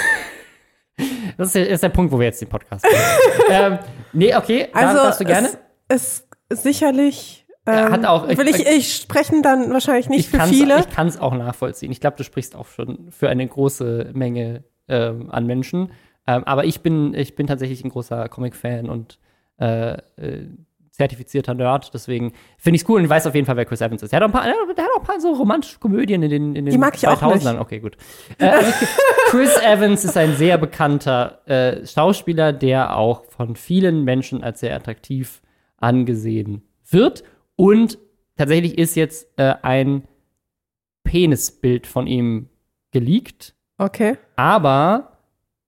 [1.37, 2.95] Das ist, der, ist der Punkt, wo wir jetzt den Podcast machen.
[3.49, 3.79] ähm,
[4.13, 5.49] nee, okay, Also, da, darfst du gerne.
[5.87, 10.79] Es ist sicherlich, ähm, hat auch- will ich, ich sprechen dann wahrscheinlich nicht für viele.
[10.81, 11.91] Ich kann es auch nachvollziehen.
[11.91, 15.91] Ich glaube, du sprichst auch schon für eine große Menge ähm, an Menschen.
[16.27, 19.19] Ähm, aber ich bin, ich bin tatsächlich ein großer Comic-Fan und
[19.59, 20.47] äh, äh,
[20.91, 21.93] zertifizierter Nerd.
[21.93, 24.11] Deswegen finde ich es cool und weiß auf jeden Fall, wer Chris Evans ist.
[24.11, 26.55] Der hat auch ein paar, der hat auch ein paar so romantische Komödien in den,
[26.55, 27.59] in den Die mag ich auch 2000ern.
[27.59, 27.97] Okay, gut.
[28.37, 28.71] Äh, also
[29.29, 34.75] Chris Evans ist ein sehr bekannter äh, Schauspieler, der auch von vielen Menschen als sehr
[34.75, 35.41] attraktiv
[35.77, 37.23] angesehen wird.
[37.55, 37.97] Und
[38.37, 40.03] tatsächlich ist jetzt äh, ein
[41.03, 42.49] Penisbild von ihm
[42.91, 44.17] geleakt, Okay.
[44.35, 45.10] aber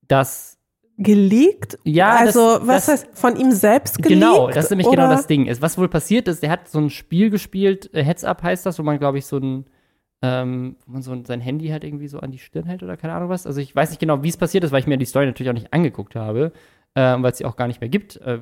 [0.07, 0.57] das
[0.97, 1.79] Geleakt?
[1.83, 4.21] Ja, also, das- was das- heißt, von ihm selbst geleakt?
[4.21, 4.95] Genau, das ist nämlich oder?
[5.03, 5.47] genau das Ding.
[5.47, 8.65] Ist, was wohl passiert ist, der hat so ein Spiel gespielt, äh, Heads Up heißt
[8.65, 9.65] das, wo man, glaube ich, so ein,
[10.21, 12.95] ähm, wo man so ein, sein Handy halt irgendwie so an die Stirn hält oder
[12.95, 13.47] keine Ahnung was.
[13.47, 15.49] Also ich weiß nicht genau, wie es passiert ist, weil ich mir die Story natürlich
[15.49, 16.51] auch nicht angeguckt habe,
[16.93, 18.17] äh, weil es sie auch gar nicht mehr gibt.
[18.17, 18.39] Äh,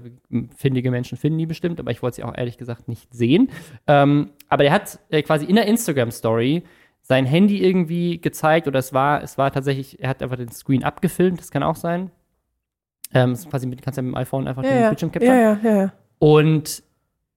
[0.56, 3.50] findige Menschen finden die bestimmt, aber ich wollte sie auch ehrlich gesagt nicht sehen.
[3.88, 6.64] Ähm, aber der hat äh, quasi in der Instagram-Story
[7.02, 10.84] sein Handy irgendwie gezeigt oder es war, es war tatsächlich, er hat einfach den Screen
[10.84, 12.12] abgefilmt, das kann auch sein.
[13.14, 14.88] Ähm, das quasi mit, kannst ja mit dem iPhone einfach Ja, den ja.
[14.90, 15.36] Bildschirm capturen.
[15.38, 15.94] ja, ja, ja.
[16.20, 16.84] Und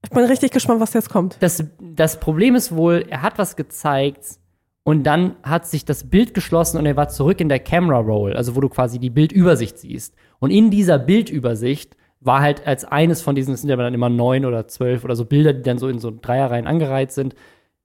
[0.05, 1.37] Ich bin richtig gespannt, was jetzt kommt.
[1.41, 4.39] das, das Problem ist wohl, er hat was gezeigt
[4.85, 8.35] und dann hat sich das Bild geschlossen und er war zurück in der Camera Roll,
[8.37, 10.15] also wo du quasi die Bildübersicht siehst.
[10.39, 14.11] Und in dieser Bildübersicht war halt als eines von diesen, es sind ja dann immer
[14.11, 17.35] neun oder zwölf oder so Bilder, die dann so in so Dreierreihen angereiht sind,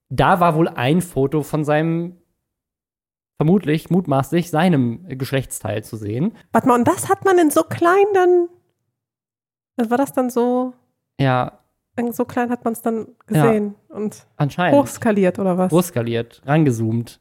[0.09, 2.17] da war wohl ein Foto von seinem
[3.37, 6.35] vermutlich, mutmaßlich, seinem Geschlechtsteil zu sehen.
[6.51, 8.49] Warte mal, und das hat man in so klein dann.
[9.89, 10.73] War das dann so?
[11.21, 11.59] Ja,
[12.11, 14.77] So klein hat man es dann gesehen und anscheinend.
[14.77, 15.69] hochskaliert oder was?
[15.69, 17.19] Großskaliert, rangezoomt.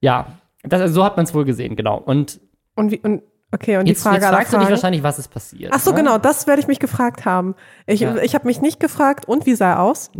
[0.00, 1.98] Ja, das, also so hat man es wohl gesehen, genau.
[1.98, 2.40] Und
[2.74, 3.22] Und wie, und
[3.52, 5.72] okay, und jetzt, die Frage jetzt fragst du dich wahrscheinlich, was ist passiert.
[5.74, 5.96] Ach so, ne?
[5.98, 7.54] genau, das werde ich mich gefragt haben.
[7.86, 8.16] Ich, Ja.
[8.16, 10.10] ich habe mich nicht gefragt, und wie sah er aus?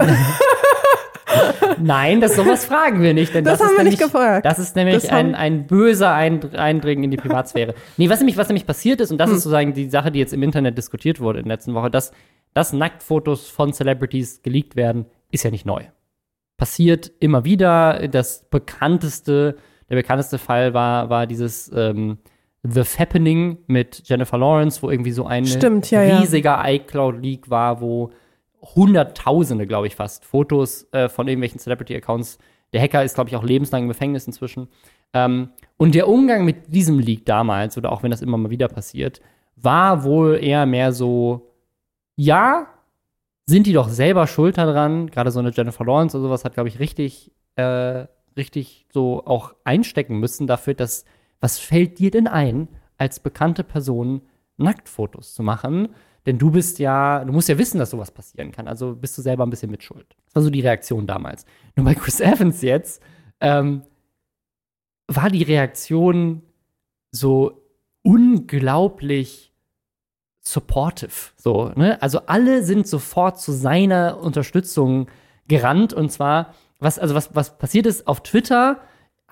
[1.81, 4.47] Nein, das sowas fragen wir nicht, denn Das das, haben ist wir nämlich, nicht gefragt.
[4.47, 7.75] Das ist nämlich Das ein, ein böser Eind- Eindringen in die Privatsphäre.
[7.97, 9.37] nee, was nämlich, was nämlich passiert ist, und das Hm.
[9.37, 12.13] ist sozusagen die Sache, die jetzt im Internet diskutiert wurde in der letzten Woche, dass,
[12.55, 15.83] dass Nacktfotos von Celebrities geleakt werden, ist ja nicht neu.
[16.57, 18.09] Passiert immer wieder.
[18.09, 19.57] Das bekannteste,
[19.91, 22.19] der bekannteste Fall war, war dieses ähm,
[22.65, 26.19] The Fappening mit Jennifer Lawrence, wo irgendwie so ein Stimmt, ja, ja.
[26.19, 28.11] riesiger iCloud-Leak war, wo
[28.63, 32.39] Hunderttausende, glaube ich fast, Fotos äh, von irgendwelchen Celebrity-Accounts.
[32.73, 34.69] Der Hacker ist, glaube ich, auch lebenslang im Gefängnis inzwischen.
[35.13, 38.69] Ähm, und der Umgang mit diesem Leak damals, oder auch wenn das immer mal wieder
[38.69, 39.21] passiert,
[39.57, 41.53] war wohl eher mehr so,
[42.17, 42.67] ja,
[43.47, 45.11] sind die doch selber schuld daran.
[45.11, 49.55] Gerade so eine Jennifer Lawrence oder sowas hat, glaube ich, richtig, äh, richtig so auch
[49.65, 51.05] einstecken müssen dafür, dass,
[51.41, 52.69] was fällt dir denn ein,
[52.99, 54.23] als bekannte Person
[54.59, 55.89] Nacktfotos zu machen?
[56.29, 58.69] Denn du bist ja, du musst ja wissen, dass sowas passieren kann.
[58.69, 60.15] Also bist du selber ein bisschen mitschuld.
[60.27, 61.47] Das war so die Reaktion damals.
[61.75, 63.03] Nur bei Chris Evans jetzt
[63.41, 63.81] ähm,
[65.07, 66.43] war die Reaktion
[67.13, 67.63] so
[68.03, 69.55] unglaublich
[70.41, 71.33] supportive.
[71.39, 72.03] So, ne?
[72.03, 75.09] Also alle sind sofort zu seiner Unterstützung
[75.47, 75.95] gerannt.
[75.95, 78.83] Und zwar, was, also was, was passiert ist, auf Twitter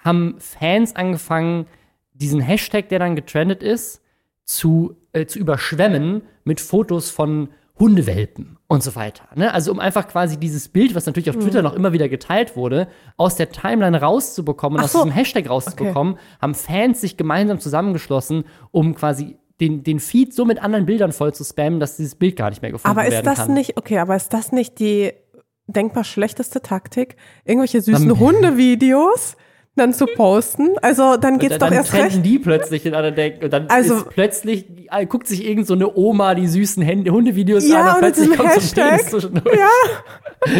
[0.03, 1.67] haben Fans angefangen,
[2.15, 4.01] diesen Hashtag, der dann getrendet ist,
[4.47, 9.25] zu, äh, zu überschwemmen mit Fotos von Hundewelpen und so weiter.
[9.35, 9.53] Ne?
[9.53, 12.89] Also um einfach quasi dieses Bild, was natürlich auf Twitter noch immer wieder geteilt wurde,
[13.19, 14.99] aus der Timeline rauszubekommen und Ach aus so.
[15.01, 20.63] diesem Hashtag rauszubekommen, haben Fans sich gemeinsam zusammengeschlossen, um quasi den, den Feed so mit
[20.63, 23.25] anderen Bildern voll zu spammen, dass dieses Bild gar nicht mehr gefunden Aber ist werden
[23.27, 23.53] das kann.
[23.55, 25.13] nicht, okay, aber ist das nicht die
[25.67, 29.37] denkbar schlechteste Taktik, irgendwelche süßen Am- Hundevideos
[29.77, 30.71] dann zu posten?
[30.83, 32.25] Also dann geht's Und doch dann erst recht.
[32.25, 35.75] die plötzlich in anderen Denken und dann Also- ist plötzlich äh, guckt sich irgend so
[35.75, 39.03] eine Oma die süßen Hände, Hundevideos Ja, an und und plötzlich kommt diesem so Hashtag.
[39.11, 39.59] zwischendurch.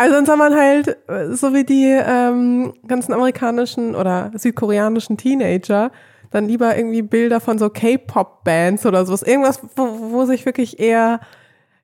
[0.00, 5.90] Also dann soll man halt, äh, so wie die ähm, ganzen amerikanischen oder südkoreanischen Teenager,
[6.30, 9.22] dann lieber irgendwie Bilder von so K-Pop-Bands oder sowas.
[9.22, 11.18] Irgendwas, wo, wo sich wirklich eher,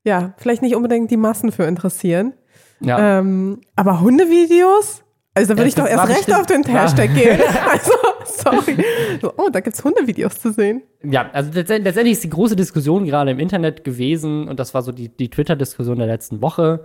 [0.05, 2.35] ja, vielleicht nicht unbedingt die Massen für interessieren.
[2.79, 3.19] Ja.
[3.19, 5.03] Ähm, aber Hundevideos?
[5.37, 6.65] Also da würde Ja, ich doch erst recht bestimmt- auf den.
[6.65, 7.41] Hashtag gehen.
[7.71, 7.93] Also,
[8.25, 8.85] sorry.
[9.21, 10.83] So, oh, da gibt's Hundevideos zu sehen.
[11.03, 14.83] Ja, also letztend- letztendlich ist die große Diskussion gerade im Internet gewesen, und das war
[14.83, 16.85] so die, die Twitter-Diskussion der letzten Woche.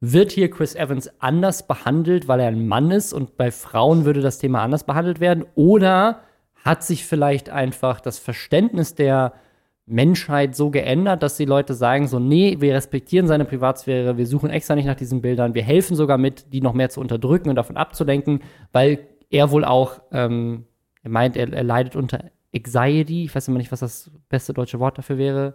[0.00, 4.22] Wird hier Chris Evans anders behandelt, weil er ein Mann ist und bei Frauen würde
[4.22, 5.44] das Thema anders behandelt werden?
[5.54, 6.20] Oder
[6.64, 9.34] hat sich vielleicht einfach das Verständnis der
[9.90, 14.48] Menschheit so geändert, dass die Leute sagen so, nee, wir respektieren seine Privatsphäre, wir suchen
[14.50, 17.56] extra nicht nach diesen Bildern, wir helfen sogar mit, die noch mehr zu unterdrücken und
[17.56, 18.40] davon abzulenken,
[18.72, 19.00] weil
[19.30, 20.64] er wohl auch, ähm,
[21.02, 22.24] er meint, er, er leidet unter
[22.54, 25.54] Anxiety, ich weiß immer nicht, was das beste deutsche Wort dafür wäre.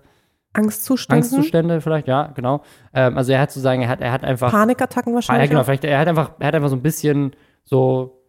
[0.54, 1.18] Angstzustände.
[1.18, 2.62] Angstzustände vielleicht, ja, genau.
[2.94, 5.46] Ähm, also er hat sozusagen, er hat, er hat einfach Panikattacken Ah, wahrscheinlich.
[5.46, 8.22] ja, genau, vielleicht, er hat einfach, er hat einfach so ein bisschen so,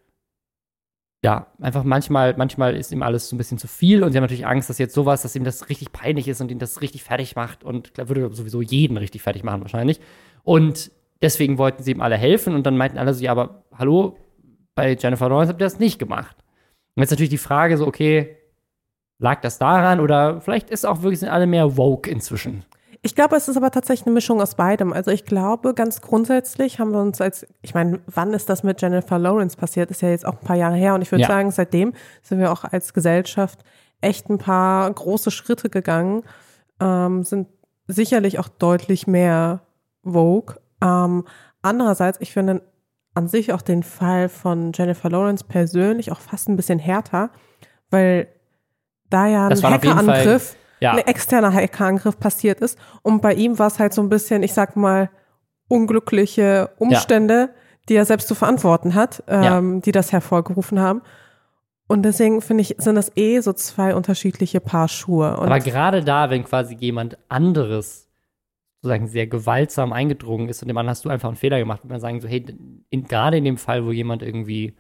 [1.27, 4.23] ja, einfach manchmal, manchmal ist ihm alles so ein bisschen zu viel und sie haben
[4.23, 7.03] natürlich Angst, dass jetzt sowas, dass ihm das richtig peinlich ist und ihn das richtig
[7.03, 9.99] fertig macht und klar, würde sowieso jeden richtig fertig machen wahrscheinlich.
[10.45, 14.17] Und deswegen wollten sie ihm alle helfen und dann meinten alle so, ja, aber hallo,
[14.77, 16.37] bei Jennifer Lawrence habt ihr das nicht gemacht.
[16.95, 18.37] Und jetzt natürlich die Frage so, okay,
[19.19, 22.65] lag das daran oder vielleicht ist auch wirklich, sind alle mehr woke inzwischen.
[23.07, 24.93] Ich glaube, es ist aber tatsächlich eine Mischung aus beidem.
[24.93, 28.83] Also ich glaube, ganz grundsätzlich haben wir uns als, ich meine, wann ist das mit
[28.83, 29.93] Jennifer Lawrence passiert?
[29.93, 30.93] Ist ja jetzt auch ein paar Jahre her.
[30.93, 31.29] Und ich würde Ja.
[31.29, 31.93] sagen, seitdem
[32.23, 33.61] sind wir auch als Gesellschaft
[34.01, 36.25] echt ein paar große Schritte gegangen,
[36.81, 37.47] ähm, sind
[37.87, 39.61] sicherlich auch deutlich mehr
[40.03, 40.57] Vogue.
[40.83, 41.25] Ähm,
[41.63, 42.63] andererseits, ich finde
[43.15, 47.31] an sich auch den Fall von Jennifer Lawrence persönlich auch fast ein bisschen härter,
[47.89, 48.27] weil
[49.11, 50.93] da ja ein Hackerangriff Ja.
[50.93, 52.79] ein externer Hackerangriff passiert ist.
[53.03, 55.11] Und bei ihm war es halt so ein bisschen, ich sag mal,
[55.69, 57.51] unglückliche Umstände,
[57.89, 61.03] die er selbst zu verantworten hat, ähm, die das hervorgerufen haben.
[61.89, 65.37] Und deswegen finde ich, sind das eh so zwei unterschiedliche Paar Schuhe.
[65.37, 68.09] Und Aber gerade da, wenn quasi jemand anderes
[68.83, 71.95] sozusagen sehr gewaltsam eingedrungen ist und dem anderen hast du einfach einen Fehler gemacht, würde
[71.95, 72.45] man sagen, so, hey,
[72.91, 74.77] in, gerade in dem Fall, wo jemand irgendwie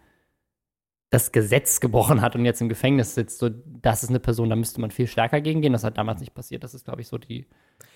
[1.10, 4.56] das Gesetz gebrochen hat und jetzt im Gefängnis sitzt, so, das ist eine Person, da
[4.56, 5.72] müsste man viel stärker gegen gehen.
[5.72, 6.64] Das hat damals nicht passiert.
[6.64, 7.46] Das ist, glaube ich, so die.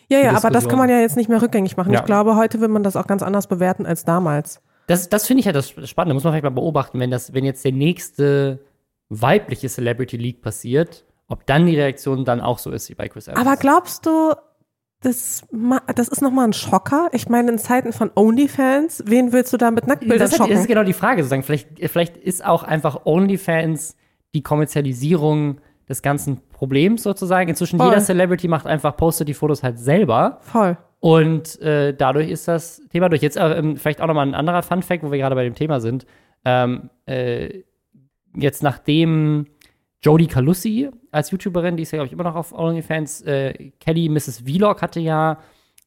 [0.09, 1.93] ja, ja, die aber das kann man ja jetzt nicht mehr rückgängig machen.
[1.93, 2.01] Ja.
[2.01, 4.63] Ich glaube, heute will man das auch ganz anders bewerten als damals.
[4.87, 6.15] Das, das finde ich ja das Spannende.
[6.15, 8.61] Muss man vielleicht mal beobachten, wenn das, wenn jetzt der nächste
[9.09, 13.29] weibliche Celebrity League passiert, ob dann die Reaktion dann auch so ist wie bei Chris
[13.29, 13.41] Evans.
[13.41, 14.35] Aber glaubst du,
[15.01, 15.47] das,
[15.95, 17.09] das ist nochmal ein Schocker?
[17.13, 20.47] Ich meine, in Zeiten von OnlyFans, wen willst du da mit Nacktbildern das, hat, das
[20.47, 20.61] schocken?
[20.61, 21.43] ist genau die Frage sozusagen.
[21.43, 23.97] Vielleicht, vielleicht ist auch einfach OnlyFans
[24.35, 27.49] die Kommerzialisierung des ganzen Problems sozusagen.
[27.49, 27.89] Inzwischen Voll.
[27.89, 30.39] jeder Celebrity macht einfach, postet die Fotos halt selber.
[30.43, 30.77] Voll.
[31.01, 33.23] Und äh, dadurch ist das Thema durch.
[33.23, 35.81] Jetzt äh, ähm, vielleicht auch nochmal ein anderer Fun-Fact, wo wir gerade bei dem Thema
[35.81, 36.05] sind.
[36.45, 37.63] Ähm, äh,
[38.37, 39.47] jetzt nachdem
[40.03, 44.09] Jodie Calussi als YouTuberin, die ist ja, glaube ich, immer noch auf OnlyFans, äh, Kelly
[44.09, 44.43] Mrs.
[44.47, 45.39] Vlog hatte ja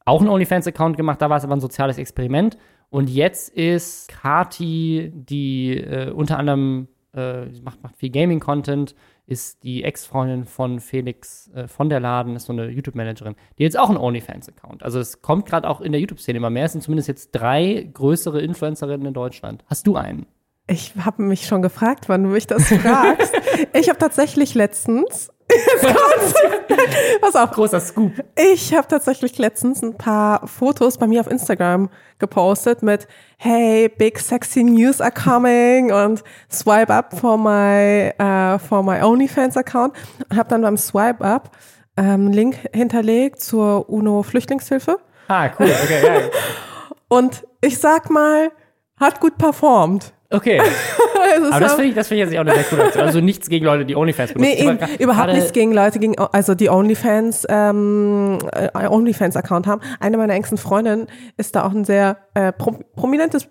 [0.04, 2.56] auch einen OnlyFans-Account gemacht, da war es aber ein soziales Experiment.
[2.90, 8.94] Und jetzt ist Kati, die äh, unter anderem äh, macht, macht viel Gaming-Content,
[9.26, 13.78] ist die Ex-Freundin von Felix äh, von der Laden, ist so eine YouTube-Managerin, die jetzt
[13.78, 14.82] auch einen OnlyFans-Account.
[14.82, 16.66] Also es kommt gerade auch in der YouTube-Szene immer mehr.
[16.66, 19.64] Es sind zumindest jetzt drei größere Influencerinnen in Deutschland.
[19.66, 20.26] Hast du einen?
[20.66, 23.32] Ich habe mich schon gefragt, wann du mich das fragst.
[23.74, 25.28] ich habe tatsächlich letztens,
[27.20, 28.12] pass auf, Großer Scoop.
[28.34, 34.18] ich habe tatsächlich letztens ein paar Fotos bei mir auf Instagram gepostet mit Hey, big
[34.18, 39.94] sexy news are coming und swipe up for my uh, for my OnlyFans Account
[40.30, 41.50] und habe dann beim Swipe up
[41.98, 44.98] ähm, Link hinterlegt zur UNO Flüchtlingshilfe
[45.28, 45.66] Ah, cool.
[45.66, 46.20] Okay, ja.
[47.08, 48.50] und ich sag mal,
[48.98, 50.13] hat gut performt.
[50.34, 50.60] Okay.
[51.50, 53.04] Aber das finde ich, das finde ich jetzt auch eine sehr coole Aktion.
[53.04, 54.52] Also nichts gegen Leute, die OnlyFans benutzen.
[54.52, 59.80] Nee, eben, überhaupt nichts gegen Leute, gegen, also die OnlyFans, ähm, äh, OnlyFans-Account haben.
[60.00, 63.48] Eine meiner engsten Freundinnen ist da auch ein sehr äh, pro prominentes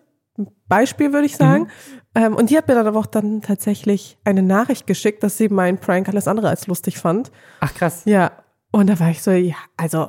[0.67, 1.67] Beispiel, würde ich sagen.
[2.15, 5.49] Ähm, und die hat mir dann aber auch dann tatsächlich eine Nachricht geschickt, dass sie
[5.49, 7.31] meinen Prank alles andere als lustig fand.
[7.59, 8.03] Ach, krass.
[8.05, 8.31] Ja.
[8.71, 10.07] Und da war ich so, ja, also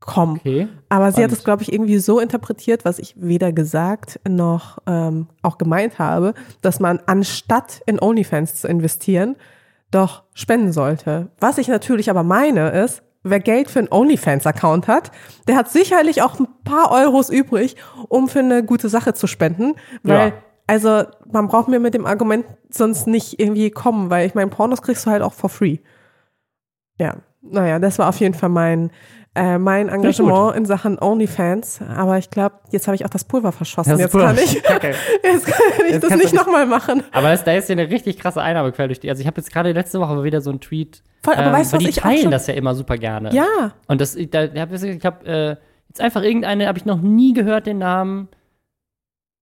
[0.00, 0.36] komm.
[0.36, 0.68] Okay.
[0.88, 5.26] Aber sie hat es, glaube ich, irgendwie so interpretiert, was ich weder gesagt noch ähm,
[5.42, 9.36] auch gemeint habe, dass man anstatt in OnlyFans zu investieren,
[9.90, 11.28] doch spenden sollte.
[11.40, 15.10] Was ich natürlich aber meine ist, wer Geld für einen OnlyFans-Account hat,
[15.48, 17.76] der hat sicherlich auch ein paar Euros übrig,
[18.08, 19.74] um für eine gute Sache zu spenden.
[20.04, 20.32] Weil, Ja.
[20.68, 24.82] also, man braucht mir mit dem Argument sonst nicht irgendwie kommen, weil ich meine, Pornos
[24.82, 25.78] kriegst du halt auch for free.
[26.98, 28.90] Ja, naja, das war auf jeden Fall mein,
[29.36, 31.80] äh, mein Engagement in Sachen OnlyFans.
[31.94, 33.90] Aber ich glaube, jetzt habe ich auch das Pulver verschossen.
[33.90, 34.28] Das jetzt, Pulver.
[34.28, 34.94] kann ich, Kacke.
[35.22, 37.02] jetzt kann ich Jetzt das nicht nochmal machen.
[37.12, 39.10] Aber das, da ist ja eine richtig krasse Einnahmequelle durch die.
[39.10, 41.02] Also ich habe jetzt gerade letzte Woche wieder so einen Tweet.
[41.22, 43.32] Voll, aber weißt du, was die ich teilen das ja immer super gerne.
[43.32, 45.56] Ja, Und das, da, ich habe ich hab, äh,
[45.88, 48.28] jetzt einfach irgendeine, habe ich noch nie gehört, den Namen.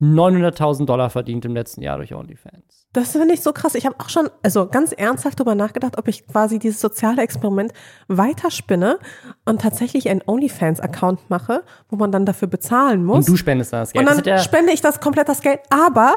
[0.01, 2.89] 900.000 Dollar verdient im letzten Jahr durch OnlyFans.
[2.93, 3.75] das finde ich so krass.
[3.75, 7.73] Ich habe auch schon, also ganz ernsthaft darüber nachgedacht, ob ich quasi dieses soziale Experiment
[8.09, 8.99] weiterspinne
[9.45, 13.19] und tatsächlich einen OnlyFans-Account mache, wo man dann dafür bezahlen muss.
[13.19, 14.09] Und du spendest dann das Geld.
[14.09, 15.61] Und dann ja, spende ich das komplett das Geld.
[15.71, 16.17] Aber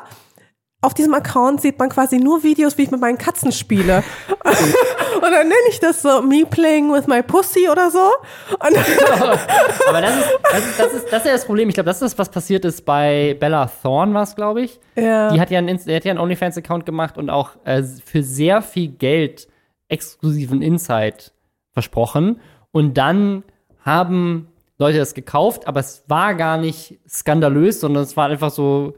[0.81, 4.03] auf diesem Account sieht man quasi nur Videos, wie ich mit meinen Katzen spiele.
[4.43, 8.11] und dann nenne ich das so Me Playing with My Pussy oder so.
[8.59, 11.69] Aber das ist, das, ist, das, ist, das ist ja das Problem.
[11.69, 14.79] Ich glaube, das ist das, was passiert ist bei Bella Thorne, war es, glaube ich.
[14.95, 15.31] ja.
[15.31, 18.61] Die hat ja einen, die hat ja einen OnlyFans-Account gemacht und auch äh, für sehr
[18.61, 19.47] viel Geld
[19.89, 21.33] exklusiven Insight
[21.73, 22.39] versprochen.
[22.71, 23.43] Und dann
[23.83, 28.93] haben Leute das gekauft, aber es war gar nicht skandalös, sondern es waren einfach so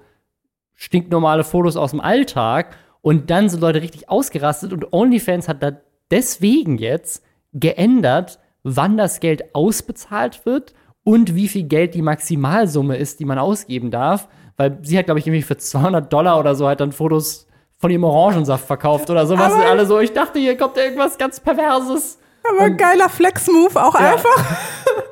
[0.79, 2.75] stinknormale Fotos aus dem Alltag.
[3.01, 5.71] Und dann sind Leute richtig ausgerastet und OnlyFans hat da
[6.09, 13.19] deswegen jetzt geändert, wann das Geld ausbezahlt wird und wie viel Geld die Maximalsumme ist,
[13.19, 14.27] die man ausgeben darf.
[14.57, 17.89] Weil sie hat, glaube ich, irgendwie für 200 Dollar oder so halt dann Fotos von
[17.91, 19.53] ihrem Orangensaft verkauft oder sowas.
[19.53, 22.19] Aber- Und alle so, ich dachte, hier kommt irgendwas ganz Perverses.
[22.43, 24.13] Aber geiler Flex-Move auch Ja.
[24.13, 24.57] einfach.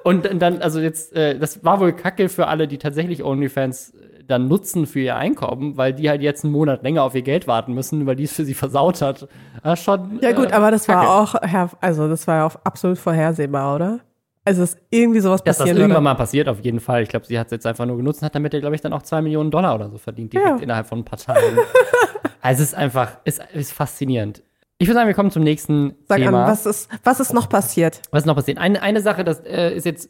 [0.04, 3.94] Und dann, also jetzt, äh, das war wohl kacke für alle, die tatsächlich OnlyFans
[4.28, 7.48] dann nutzen für ihr Einkommen, weil die halt jetzt einen Monat länger auf ihr Geld
[7.48, 9.28] warten müssen, weil die es für sie versaut hat.
[9.64, 10.20] Ja, schon.
[10.22, 11.10] Ja gut, äh, aber das war kacke.
[11.10, 14.00] auch, her- also das war ja auch absolut vorhersehbar, oder?
[14.46, 16.02] Also dass irgendwie sowas Dass das irgendwann würde.
[16.02, 17.04] mal passiert, auf jeden Fall.
[17.04, 18.94] Ich glaube, sie hat es jetzt einfach nur genutzt und hat damit, glaube ich, dann
[18.94, 20.56] auch zwei Millionen Dollar oder so verdient, direkt Ja.
[20.64, 21.42] innerhalb von ein paar Tagen.
[22.42, 24.44] also es ist einfach, es ist faszinierend.
[24.78, 26.46] Ich würde sagen, wir kommen zum nächsten Sag Thema.
[26.46, 28.02] an, was ist, was ist noch passiert?
[28.12, 28.58] Was ist noch passiert?
[28.60, 30.10] Eine, eine Sache, das äh, ist jetzt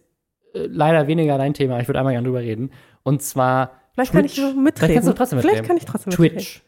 [0.53, 2.71] äh, leider weniger dein Thema, ich würde einmal gerne drüber reden.
[3.03, 3.71] Und zwar.
[3.97, 4.45] Vielleicht kann ich Twitch.
[4.45, 4.73] so mitreden.
[4.77, 5.67] Vielleicht kannst du trotzdem Vielleicht mitreden.
[5.67, 6.37] kann ich trotzdem mitreden.
[6.37, 6.63] Twitch.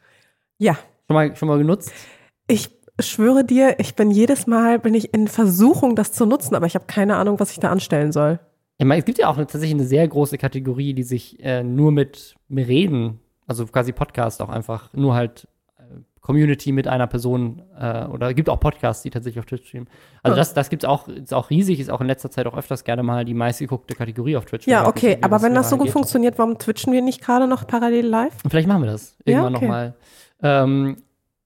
[0.57, 0.73] Ja.
[0.73, 1.93] Schon mal, schon mal genutzt?
[2.47, 6.65] Ich schwöre dir, ich bin jedes Mal bin ich in Versuchung, das zu nutzen, aber
[6.65, 8.39] ich habe keine Ahnung, was ich da anstellen soll.
[8.79, 11.61] Ich meine, es gibt ja auch eine, tatsächlich eine sehr große Kategorie, die sich äh,
[11.61, 15.47] nur mit Reden, also quasi Podcast auch einfach, nur halt
[16.21, 19.87] Community mit einer Person äh, oder gibt auch Podcasts, die tatsächlich auf Twitch streamen.
[20.21, 20.41] Also Ja.
[20.41, 23.03] das, das gibt's auch, ist auch riesig, ist auch in letzter Zeit auch öfters gerne
[23.03, 24.67] mal die meistgeguckte Kategorie auf Twitch.
[24.67, 25.93] Ja, okay, aber wenn das so gut geht.
[25.93, 28.33] funktioniert, warum twitchen wir nicht gerade noch parallel live?
[28.49, 29.65] Vielleicht machen wir das irgendwann okay.
[29.65, 29.95] nochmal.
[30.41, 30.97] Ähm,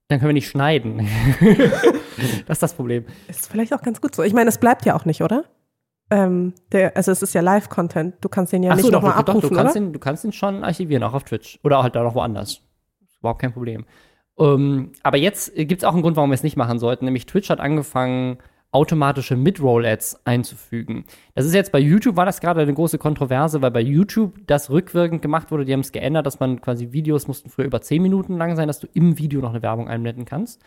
[0.08, 1.08] Dann können wir nicht schneiden.
[2.46, 3.04] das ist das Problem.
[3.28, 4.22] Ist vielleicht auch ganz gut so.
[4.22, 5.44] Ich meine, es bleibt ja auch nicht, oder?
[6.10, 8.16] Ähm, der, also es ist ja Live-Content.
[8.20, 9.84] Du kannst den ja Ach nicht so, nochmal doch, doch, abrufen, du kannst, oder?
[9.84, 11.58] den, du kannst den schon archivieren, auch auf Twitch.
[11.64, 12.60] Oder halt da noch woanders.
[13.02, 13.86] Ist überhaupt kein Problem.
[14.38, 17.04] Ähm, aber jetzt gibt es auch einen Grund, warum wir es nicht machen sollten.
[17.04, 18.38] Nämlich Twitch hat angefangen,
[18.74, 21.04] automatische Mid-Roll-Ads einzufügen.
[21.34, 24.68] Das ist jetzt bei YouTube, war das gerade eine große Kontroverse, weil bei YouTube das
[24.68, 25.64] rückwirkend gemacht wurde.
[25.64, 28.66] Die haben es geändert, dass man quasi Videos mussten früher über 10 Minuten lang sein,
[28.66, 30.60] dass du im Video noch eine Werbung einblenden kannst.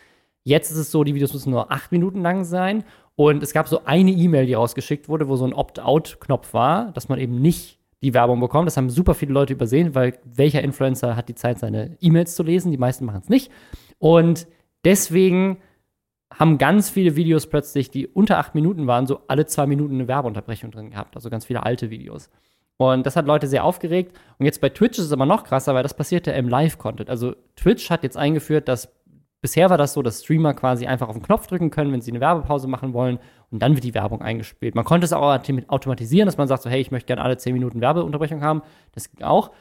[0.43, 2.85] Jetzt ist es so, die Videos müssen nur 8 Minuten lang sein.
[3.17, 7.09] Und es gab so eine E-Mail, die rausgeschickt wurde, wo so ein Opt-out-Knopf war, dass
[7.09, 8.67] man eben nicht die Werbung bekommt.
[8.67, 12.43] Das haben super viele Leute übersehen, weil welcher Influencer hat die Zeit, seine E-Mails zu
[12.43, 12.71] lesen?
[12.71, 13.51] Die meisten machen es nicht.
[13.97, 14.47] Und
[14.85, 15.57] deswegen
[16.33, 20.07] haben ganz viele Videos plötzlich, die unter acht Minuten waren, so alle zwei Minuten eine
[20.07, 21.15] Werbeunterbrechung drin gehabt.
[21.15, 22.29] Also ganz viele alte Videos.
[22.77, 24.15] Und das hat Leute sehr aufgeregt.
[24.37, 27.09] Und jetzt bei Twitch ist es aber noch krasser, weil das passiert ja im Live-Content.
[27.09, 28.89] Also Twitch hat jetzt eingeführt, dass
[29.41, 32.11] bisher war das so, dass Streamer quasi einfach auf den Knopf drücken können, wenn sie
[32.11, 33.17] eine Werbepause machen wollen.
[33.51, 34.75] Und dann wird die Werbung eingespielt.
[34.75, 37.53] Man konnte es auch automatisieren, dass man sagt so, hey, ich möchte gerne alle zehn
[37.53, 38.61] Minuten Werbeunterbrechung haben.
[38.91, 39.51] Das ging auch.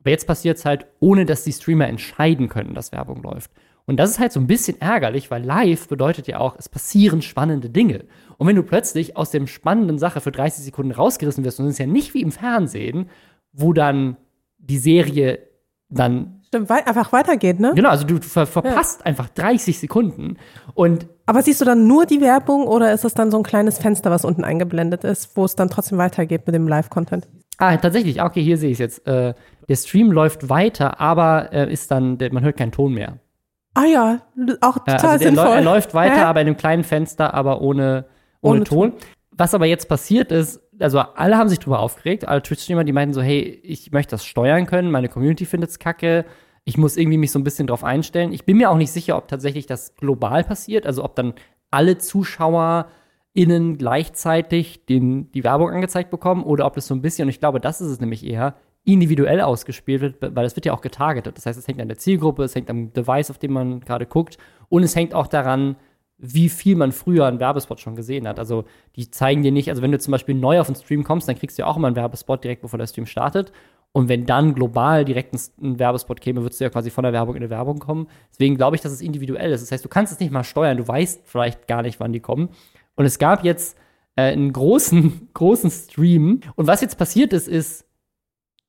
[0.00, 3.50] Aber jetzt passiert es halt, ohne dass die Streamer entscheiden können, dass Werbung läuft.
[3.86, 7.22] Und das ist halt so ein bisschen ärgerlich, weil live bedeutet ja auch, es passieren
[7.22, 8.04] spannende Dinge.
[8.36, 11.74] Und wenn du plötzlich aus dem spannenden Sache für 30 Sekunden rausgerissen wirst, und es
[11.74, 13.08] ist ja nicht wie im Fernsehen,
[13.52, 14.16] wo dann
[14.58, 15.38] die Serie
[15.88, 17.72] dann, Stimmt, einfach weitergeht, ne?
[17.74, 20.36] genau, also du ver verpasst einfach 30 Sekunden.
[20.74, 23.78] Und Aber siehst du dann nur die Werbung oder ist das dann so ein kleines
[23.78, 27.28] Fenster, was unten eingeblendet ist, wo es dann trotzdem weitergeht mit dem Live-Content?
[27.58, 29.06] Ah, tatsächlich, okay, hier sehe ich es jetzt.
[29.06, 29.34] Äh,
[29.68, 33.18] der Stream läuft weiter, aber äh, ist dann, man hört keinen Ton mehr.
[33.74, 34.20] Ah ja,
[34.60, 35.46] auch total also der, sinnvoll.
[35.48, 36.22] er läuft weiter, Hä?
[36.22, 38.06] aber in einem kleinen Fenster, aber ohne,
[38.40, 38.92] ohne, Ohne Ton.
[39.32, 43.12] Was aber jetzt passiert ist, also alle haben sich drüber aufgeregt, alle Twitch-Streamer, die meinten
[43.12, 46.24] so, hey, ich möchte das steuern können, meine Community findet's kacke,
[46.66, 48.32] ich muss irgendwie mich so ein bisschen drauf einstellen.
[48.32, 51.32] Ich bin mir auch nicht sicher, ob tatsächlich das global passiert, also ob dann
[51.70, 57.30] alle ZuschauerInnen gleichzeitig den, die Werbung angezeigt bekommen oder ob das so ein bisschen, und
[57.30, 60.80] ich glaube, das ist es nämlich eher, individuell ausgespielt wird, weil das wird ja auch
[60.80, 61.36] getargetet.
[61.36, 64.06] Das heißt, es hängt an der Zielgruppe, es hängt am Device, auf dem man gerade
[64.06, 64.36] guckt
[64.68, 65.76] und es hängt auch daran,
[66.18, 68.38] wie viel man früher einen Werbespot schon gesehen hat.
[68.38, 68.64] Also
[68.96, 71.36] die zeigen dir nicht, also wenn du zum Beispiel neu auf den Stream kommst, dann
[71.36, 73.52] kriegst du ja auch immer einen Werbespot direkt, bevor der Stream startet.
[73.92, 77.34] Und wenn dann global direkt ein, Werbespot käme, würdest du ja quasi von der Werbung
[77.34, 78.08] in eine Werbung kommen.
[78.30, 79.62] Deswegen glaube ich, dass es individuell ist.
[79.62, 82.20] Das heißt, du kannst es nicht mal steuern, du weißt vielleicht gar nicht, wann die
[82.20, 82.50] kommen.
[82.94, 83.78] Und es gab jetzt
[84.16, 86.40] äh, einen großen, großen Stream.
[86.56, 87.86] Und was jetzt passiert ist, ist,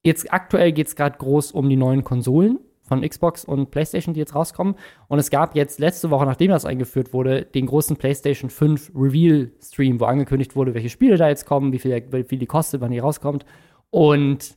[0.03, 4.19] jetzt aktuell geht es gerade groß um die neuen Konsolen von Xbox und PlayStation, die
[4.19, 4.75] jetzt rauskommen.
[5.09, 9.99] Und es gab jetzt letzte Woche, nachdem das eingeführt wurde, den großen PlayStation 5 Reveal-Stream,
[9.99, 12.91] wo angekündigt wurde, welche Spiele da jetzt kommen, wie viel, wie viel die kostet, wann
[12.91, 13.45] die rauskommt.
[13.89, 14.56] Und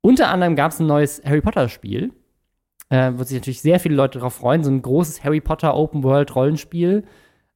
[0.00, 2.12] unter anderem gab es ein neues Harry Potter-Spiel,
[2.88, 4.64] äh, wo sich natürlich sehr viele Leute darauf freuen.
[4.64, 7.04] So ein großes Harry Potter Open World Rollenspiel.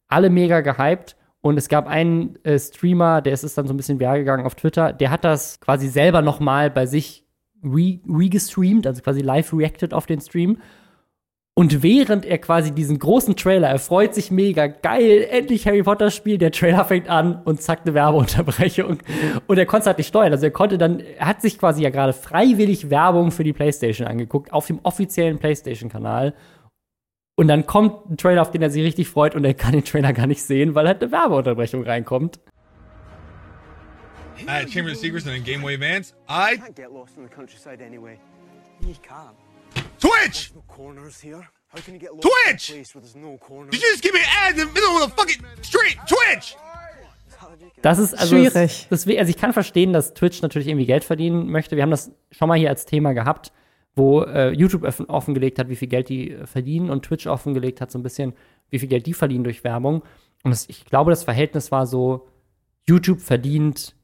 [0.08, 1.16] Alle mega gehypt.
[1.40, 4.54] Und es gab einen äh, Streamer, der ist es dann so ein bisschen gegangen auf
[4.54, 7.26] Twitter, der hat das quasi selber noch mal bei sich
[7.64, 10.58] re regestreamt, also quasi live reacted auf den Stream.
[11.54, 16.10] Und während er quasi diesen großen Trailer, er freut sich mega, geil, endlich Harry Potter
[16.10, 18.98] Spiel, der Trailer fängt an und zack, eine Werbeunterbrechung.
[19.46, 20.32] Und er konnte es halt nicht steuern.
[20.32, 24.08] Also er konnte dann, er hat sich quasi ja gerade freiwillig Werbung für die Playstation
[24.08, 26.32] angeguckt, auf dem offiziellen Playstation-Kanal.
[27.36, 29.84] Und dann kommt ein Trailer, auf den er sich richtig freut und er kann den
[29.84, 32.40] Trailer gar nicht sehen, weil halt eine Werbeunterbrechung reinkommt.
[34.46, 37.84] At Chamber of Secrets and in Gameway Vance, I can't get lost in the countryside
[37.84, 38.18] anyway.
[38.80, 39.41] You can.
[40.02, 40.50] Twitch!
[40.50, 41.48] There's no corners here.
[41.68, 42.66] How can you get lost Twitch!
[42.66, 45.96] Did you just give me an ad in the middle of the fucking street?
[46.06, 46.56] Twitch!
[47.82, 48.86] Das ist also Schwierig.
[48.90, 51.76] Das, das, also ich kann verstehen, dass Twitch natürlich irgendwie Geld verdienen möchte.
[51.76, 53.52] Wir haben das schon mal hier als Thema gehabt,
[53.94, 57.80] wo äh, YouTube offen, offengelegt hat, wie viel Geld die äh, verdienen und Twitch offengelegt
[57.80, 58.32] hat so ein bisschen,
[58.70, 60.02] wie viel Geld die verdienen durch Werbung.
[60.42, 62.28] Und das, ich glaube, das Verhältnis war so,
[62.88, 63.94] YouTube verdient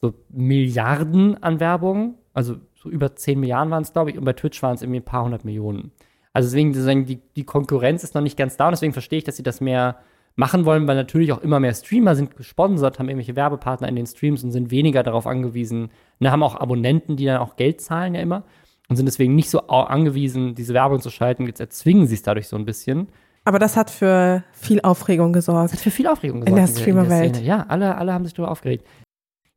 [0.00, 4.32] so Milliarden an Werbung, also so über 10 Milliarden waren es, glaube ich, und bei
[4.32, 5.92] Twitch waren es irgendwie ein paar hundert Millionen.
[6.32, 9.24] Also deswegen, deswegen die, die Konkurrenz ist noch nicht ganz da und deswegen verstehe ich,
[9.24, 9.96] dass sie das mehr
[10.34, 14.06] machen wollen, weil natürlich auch immer mehr Streamer sind gesponsert, haben irgendwelche Werbepartner in den
[14.06, 18.14] Streams und sind weniger darauf angewiesen, ne, haben auch Abonnenten, die dann auch Geld zahlen
[18.14, 18.44] ja immer
[18.88, 21.46] und sind deswegen nicht so angewiesen, diese Werbung zu schalten.
[21.46, 23.08] Jetzt erzwingen sie es dadurch so ein bisschen.
[23.44, 25.72] Aber das hat für viel Aufregung gesorgt.
[25.72, 26.76] Das hat für viel Aufregung In gesorgt.
[26.76, 27.42] der Streamerwelt.
[27.42, 28.86] Ja, alle, alle haben sich darüber aufgeregt.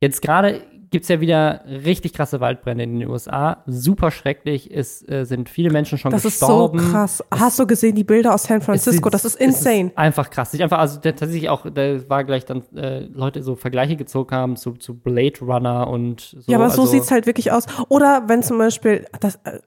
[0.00, 3.62] Jetzt gerade gibt es ja wieder richtig krasse Waldbrände in den USA.
[3.66, 4.70] Super schrecklich.
[4.74, 6.78] Es äh, sind viele Menschen schon Das ist gestorben.
[6.80, 7.24] so krass.
[7.30, 9.04] Hast du gesehen, die Bilder aus San Es Francisco?
[9.04, 9.88] sieht- Das ist es insane.
[9.90, 10.50] Ist einfach krass.
[10.50, 14.34] Sich einfach, also der- tatsächlich auch, da war gleich dann äh, Leute so Vergleiche gezogen
[14.34, 16.50] haben zu, zu Blade Runner und so.
[16.50, 17.66] ja, aber so also, sieht's halt wirklich aus.
[17.88, 19.60] Oder wenn zum Beispiel, das, äh,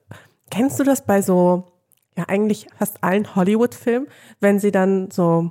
[0.50, 1.64] kennst du das bei so
[2.16, 4.06] ja eigentlich fast allen Hollywood-Filmen,
[4.40, 5.50] wenn sie dann so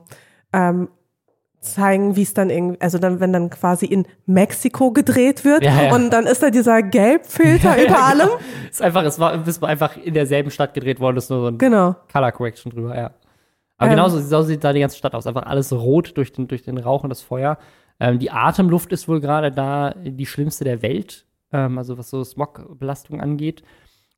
[0.53, 0.87] ähm,
[1.63, 5.83] zeigen, wie es dann irgendwie, also dann, wenn dann quasi in Mexiko gedreht wird Ja,
[5.83, 5.95] ja.
[5.95, 8.29] und dann ist da dieser Gelbfilter über allem.
[8.69, 11.39] Es ist einfach, es war, es war einfach in derselben Stadt gedreht worden, ist nur
[11.41, 11.95] so ein Genau.
[12.11, 13.11] Color Correction drüber, ja.
[13.77, 13.97] Aber Ähm.
[13.97, 15.25] genauso so sieht da die ganze Stadt aus.
[15.25, 17.57] Einfach alles rot durch den, durch den Rauch und das Feuer.
[17.99, 22.23] Ähm, die Atemluft ist wohl gerade da die schlimmste der Welt, ähm, also was so
[22.23, 23.63] Smogbelastung angeht.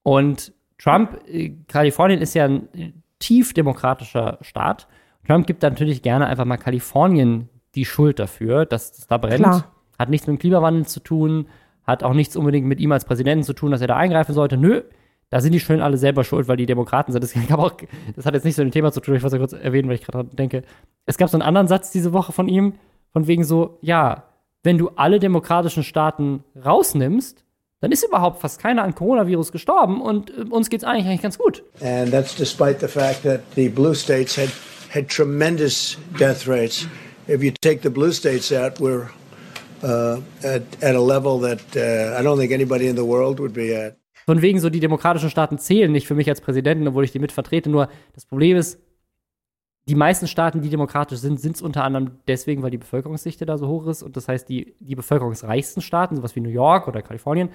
[0.04, 4.88] Und Trump, äh, Kalifornien ist ja ein äh, tief demokratischer Staat.
[5.26, 9.44] Trump gibt natürlich gerne einfach mal Kalifornien die Schuld dafür, dass es da brennt.
[9.44, 9.72] Klar.
[9.98, 11.48] Hat nichts mit dem Klimawandel zu tun,
[11.84, 14.58] hat auch nichts unbedingt mit ihm als Präsidenten zu tun, dass er da eingreifen sollte.
[14.58, 14.84] Nö,
[15.30, 17.24] da sind die schön alle selber schuld, weil die Demokraten sind.
[17.24, 17.74] Das, gab auch,
[18.16, 19.88] das hat jetzt nicht so mit dem Thema zu tun, ich wollte es kurz erwähnen,
[19.88, 20.64] weil ich gerade denke.
[21.06, 22.74] Es gab so einen anderen Satz diese Woche von ihm,
[23.12, 24.24] von wegen so, ja,
[24.64, 27.46] wenn du alle demokratischen Staaten rausnimmst,
[27.82, 31.38] dann ist überhaupt fast keiner an Coronavirus gestorben und äh, uns geht's eigentlich, eigentlich ganz
[31.38, 31.64] gut.
[31.82, 34.50] And that's despite the fact that the blue states had,
[34.96, 36.88] had tremendous death rates.
[37.28, 39.10] If you take the blue states out, we're
[39.84, 43.54] uh, at, at a level that uh, I don't think anybody in the world would
[43.54, 43.98] be at.
[44.26, 47.20] Von wegen so, die demokratischen Staaten zählen nicht für mich als Präsidenten, obwohl ich die
[47.20, 47.70] mit vertrete.
[47.70, 48.80] Nur das Problem ist,
[49.88, 53.60] die meisten Staaten, die demokratisch sind, sind es unter anderem deswegen, weil die Bevölkerungsdichte da
[53.60, 54.02] so hoch ist.
[54.02, 57.50] Und das heißt, die, die bevölkerungsreichsten Staaten, sowas wie New York oder Kalifornien,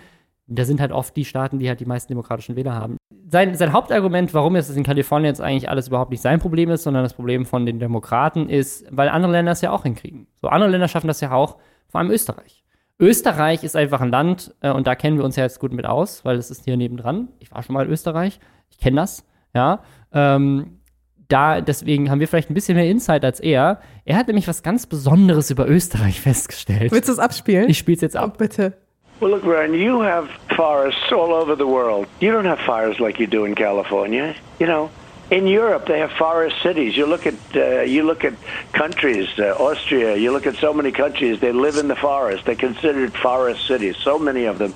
[0.59, 2.96] da sind halt oft die Staaten, die halt die meisten demokratischen Wähler haben.
[3.28, 6.82] Sein, sein Hauptargument, warum jetzt in Kalifornien jetzt eigentlich alles überhaupt nicht sein Problem ist,
[6.82, 10.26] sondern das Problem von den Demokraten ist, weil andere Länder es ja auch hinkriegen.
[10.40, 12.64] So andere Länder schaffen das ja auch, vor allem Österreich.
[12.98, 15.86] Österreich ist einfach ein Land, äh, und da kennen wir uns ja jetzt gut mit
[15.86, 17.28] aus, weil es ist hier nebendran.
[17.38, 18.40] Ich war schon mal in Österreich,
[18.70, 19.24] ich kenne das,
[19.55, 19.80] ja.
[20.12, 20.80] Ähm,
[21.28, 23.80] da, deswegen haben wir vielleicht ein bisschen mehr Insight als er.
[24.05, 26.90] Er hat nämlich was ganz Besonderes über Österreich festgestellt.
[26.90, 27.68] Willst du es abspielen?
[27.70, 28.38] Ich spiel's jetzt Oh, ab.
[28.38, 28.74] bitte.
[29.20, 32.06] Well, look, Ryan, you have forests all over the world.
[32.20, 34.34] You don't have fires like you do in California.
[34.58, 34.90] You know,
[35.30, 36.96] in Europe they have forest cities.
[36.96, 38.32] You look at uh, you look at
[38.72, 40.16] countries, uh, Austria.
[40.16, 41.38] You look at so many countries.
[41.38, 42.46] They live in the forest.
[42.46, 43.96] They're considered forest cities.
[43.98, 44.74] So many of them,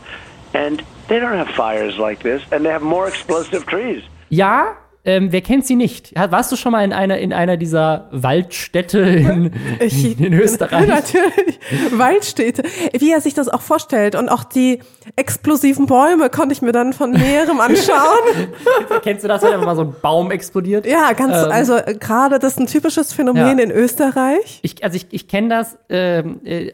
[0.53, 4.03] and they don't have fires like this, and they have more explosive trees.
[4.29, 4.75] Ja,
[5.05, 6.15] ähm, wer kennt sie nicht?
[6.17, 9.51] Warst du schon mal in einer, in einer dieser Waldstädte in,
[9.81, 10.87] Ich, in Österreich?
[10.89, 11.61] Natürlich.
[11.93, 12.63] Waldstädte.
[12.99, 14.15] Wie er sich das auch vorstellt.
[14.15, 14.81] Und auch die
[15.17, 18.49] explosiven Bäume konnte ich mir dann von näherem anschauen.
[19.03, 20.87] Kennst du das, wenn einfach mal so ein Baum explodiert?
[20.87, 23.65] ja, ganz, Ähm, also äh, gerade das ist ein typisches Phänomen Ja.
[23.65, 24.61] in Österreich.
[24.63, 26.73] Ich, also ich, ich kenne das ähm, äh,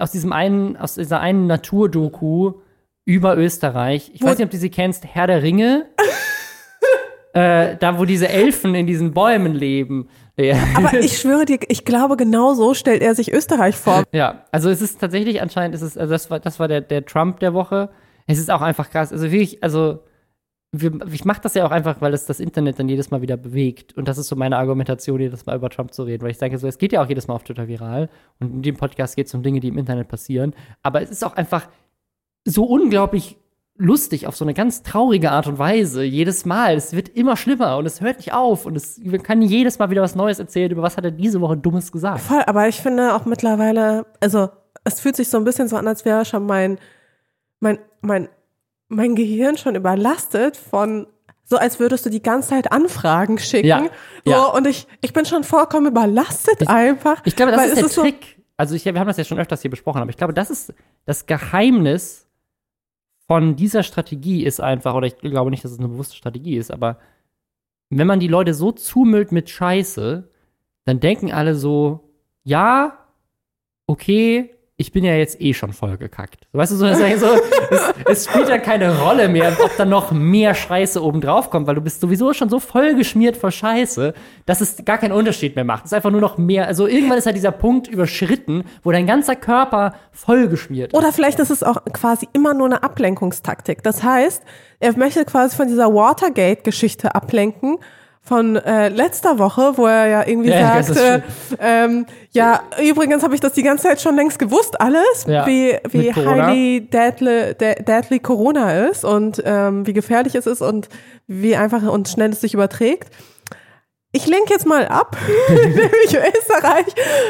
[0.00, 2.54] aus diesem einen, aus dieser einen Naturdoku
[3.04, 4.10] über Österreich.
[4.12, 5.86] Ich Wo- weiß nicht, ob du sie kennst, Herr der Ringe.
[7.38, 10.08] äh, da, wo diese Elfen in diesen Bäumen leben.
[10.36, 10.56] Ja.
[10.74, 14.02] Aber ich schwöre dir, ich glaube, genau so stellt er sich Österreich vor.
[14.12, 17.04] Ja, also es ist tatsächlich anscheinend, es ist, also das war, das war der, der
[17.04, 17.90] Trump der Woche.
[18.26, 19.12] Es ist auch einfach krass.
[19.12, 20.00] Also wirklich, also
[20.72, 23.36] wir, ich mache das ja auch einfach, weil es das Internet dann jedes Mal wieder
[23.36, 23.96] bewegt.
[23.96, 26.22] Und das ist so meine Argumentation, jedes Mal über Trump zu reden.
[26.24, 28.08] Weil ich sage so, es geht ja auch jedes Mal auf Twitter viral.
[28.40, 30.54] Und in dem Podcast geht es um Dinge, die im Internet passieren.
[30.82, 31.68] Aber es ist auch einfach
[32.44, 33.38] so unglaublich
[33.78, 36.02] lustig auf so eine ganz traurige Art und Weise.
[36.02, 36.76] Jedes Mal.
[36.76, 38.66] Es wird immer schlimmer und es hört nicht auf.
[38.66, 41.40] Und es, man kann jedes Mal wieder was Neues erzählen, über was hat er diese
[41.40, 42.20] Woche Dummes gesagt.
[42.20, 44.50] Voll, aber ich finde auch mittlerweile, also
[44.84, 46.78] es fühlt sich so ein bisschen so an, als wäre schon mein,
[47.60, 48.28] mein, mein,
[48.88, 51.06] mein Gehirn schon überlastet von,
[51.44, 53.66] so als würdest du die ganze Zeit Anfragen schicken.
[53.68, 53.84] Ja,
[54.24, 54.44] So, ja.
[54.46, 57.22] Und ich, ich bin schon vollkommen überlastet einfach.
[57.24, 58.42] Ich glaube, das ist der so, Trick.
[58.56, 60.74] also ich, wir haben das ja schon öfters hier besprochen, aber ich glaube, das ist
[61.06, 62.27] das Geheimnis
[63.28, 66.72] von dieser Strategie ist einfach, oder ich glaube nicht, dass es eine bewusste Strategie ist,
[66.72, 66.98] aber
[67.90, 70.30] wenn man die Leute so zumüllt mit Scheiße,
[70.84, 72.10] dann denken alle so,
[72.44, 73.06] ja,
[73.86, 76.46] okay, ich bin ja jetzt eh schon voll gekackt.
[76.52, 80.54] Weißt du, so, so es, es spielt ja keine Rolle mehr, ob da noch mehr
[80.54, 84.14] Scheiße oben drauf kommt, weil du bist sowieso schon so voll geschmiert vor Scheiße,
[84.46, 85.84] dass es gar keinen Unterschied mehr macht.
[85.84, 89.08] Es ist einfach nur noch mehr, also irgendwann ist halt dieser Punkt überschritten, wo dein
[89.08, 90.96] ganzer Körper voll geschmiert ist.
[90.96, 93.82] Oder vielleicht ist es auch quasi immer nur eine Ablenkungstaktik.
[93.82, 94.44] Das heißt,
[94.78, 97.78] er möchte quasi von dieser Watergate-Geschichte ablenken.
[98.28, 101.22] Von äh, letzter Woche, wo er ja irgendwie Ja, sagte,
[101.60, 105.78] ähm, ja, übrigens habe ich das die ganze Zeit schon längst gewusst, alles, Ja, wie,
[105.90, 110.90] wie highly deadly, de- deadly Corona ist und ähm, wie gefährlich es ist und
[111.26, 113.08] wie einfach und schnell es sich überträgt.
[114.12, 115.16] Ich lenke jetzt mal ab,
[115.48, 116.86] nämlich Österreich.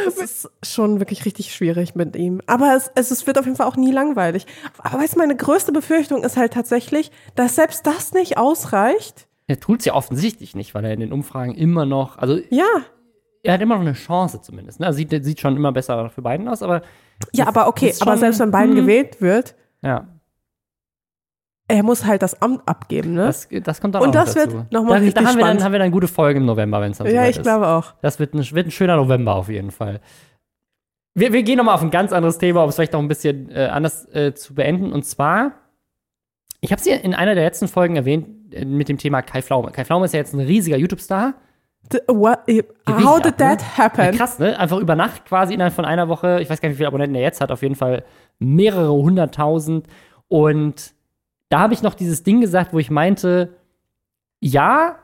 [0.06, 2.40] Es ist schon wirklich richtig schwierig mit ihm.
[2.46, 4.46] Aber es, es, es wird auf jeden Fall auch nie langweilig.
[4.82, 9.27] Aber weißt meine größte Befürchtung ist halt tatsächlich, dass selbst das nicht ausreicht.
[9.48, 12.66] Er tut es ja offensichtlich nicht, weil er in den Umfragen immer noch, also Ja,
[13.42, 14.78] er hat immer noch eine Chance zumindest.
[14.78, 14.86] Ne?
[14.86, 16.82] Also sieht, sieht schon immer besser für Biden aus, aber
[17.32, 18.76] ja, aber okay, ist aber schon- selbst wenn Biden hm.
[18.76, 20.06] gewählt wird, ja.
[21.66, 23.24] er muss halt das Amt abgeben, ne?
[23.26, 24.66] Das, das kommt dann Und auch das wird dazu.
[24.70, 26.46] noch mal da, richtig da haben wir, dann, haben wir dann eine gute Folge im
[26.46, 27.42] November, wenn es dann ja, ich ist.
[27.42, 27.94] glaube auch.
[28.02, 30.00] Das wird ein, wird ein schöner November auf jeden Fall.
[31.14, 33.50] Wir, wir gehen nochmal auf ein ganz anderes Thema, um es vielleicht noch ein bisschen
[33.50, 34.92] äh, anders äh, zu beenden.
[34.92, 35.52] Und zwar,
[36.60, 39.42] ich habe es ja in einer der letzten Folgen erwähnt äh, mit dem Thema Kai
[39.42, 39.70] Pflaume.
[39.70, 41.34] Kai Pflaume ist ja jetzt ein riesiger YouTube-Star.
[42.06, 42.40] What,
[42.86, 44.04] how did that happen?
[44.04, 44.58] Ja, krass, ne?
[44.58, 46.40] Einfach über Nacht quasi innerhalb von einer Woche.
[46.42, 47.50] Ich weiß gar nicht, wie viele Abonnenten er jetzt hat.
[47.50, 48.04] Auf jeden Fall
[48.38, 49.86] mehrere hunderttausend.
[50.28, 50.92] Und
[51.48, 53.54] da habe ich noch dieses Ding gesagt, wo ich meinte,
[54.40, 54.96] ja,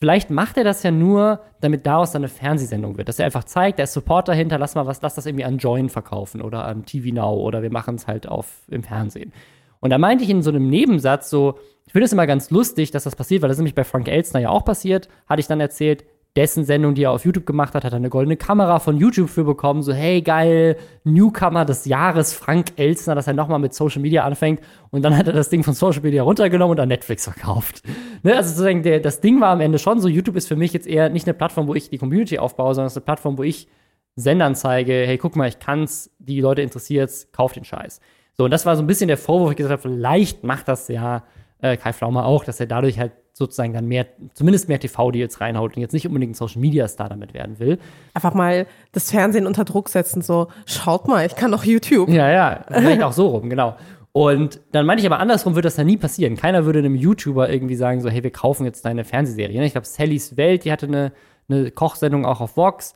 [0.00, 3.08] vielleicht macht er das ja nur, damit daraus dann eine Fernsehsendung wird.
[3.08, 5.58] Dass er einfach zeigt, da ist Support dahinter, lass mal was, lass das irgendwie an
[5.58, 9.32] Join verkaufen oder an TV Now oder wir machen es halt auf im Fernsehen.
[9.78, 12.90] Und da meinte ich in so einem Nebensatz so, ich finde es immer ganz lustig,
[12.90, 15.46] dass das passiert, weil das ist nämlich bei Frank Elstner ja auch passiert, hatte ich
[15.46, 16.04] dann erzählt,
[16.36, 19.30] dessen Sendung, die er auf YouTube gemacht hat, hat er eine goldene Kamera von YouTube
[19.30, 19.82] für bekommen.
[19.82, 24.60] So, hey, geil, Newcomer des Jahres, Frank Elstner, dass er nochmal mit Social Media anfängt.
[24.90, 27.82] Und dann hat er das Ding von Social Media runtergenommen und an Netflix verkauft.
[28.22, 28.34] Ne?
[28.34, 30.86] Also sozusagen, der, das Ding war am Ende schon so, YouTube ist für mich jetzt
[30.86, 33.44] eher nicht eine Plattform, wo ich die Community aufbaue, sondern es ist eine Plattform, wo
[33.44, 33.68] ich
[34.16, 38.00] Sendern zeige, hey, guck mal, ich kann's, die Leute interessiert's, kauft den Scheiß.
[38.32, 40.88] So, und das war so ein bisschen der Vorwurf, ich gesagt habe, vielleicht macht das
[40.88, 41.22] ja
[41.60, 45.76] äh, Kai Pflaume auch, dass er dadurch halt sozusagen dann mehr, zumindest mehr TV-Deals reinhaut
[45.76, 47.78] und jetzt nicht unbedingt ein Social-Media-Star damit werden will.
[48.14, 52.08] Einfach mal das Fernsehen unter Druck setzen, so, schaut mal, ich kann doch YouTube.
[52.08, 53.76] Ja, ja, vielleicht auch so rum, genau.
[54.12, 56.36] Und dann meinte ich aber andersrum würde das ja nie passieren.
[56.36, 59.58] Keiner würde einem YouTuber irgendwie sagen, so, hey, wir kaufen jetzt deine Fernsehserie.
[59.58, 59.66] ne?
[59.66, 61.12] Ich glaube, Sallys Welt, die hatte eine,
[61.50, 62.94] eine Kochsendung auch auf Vox.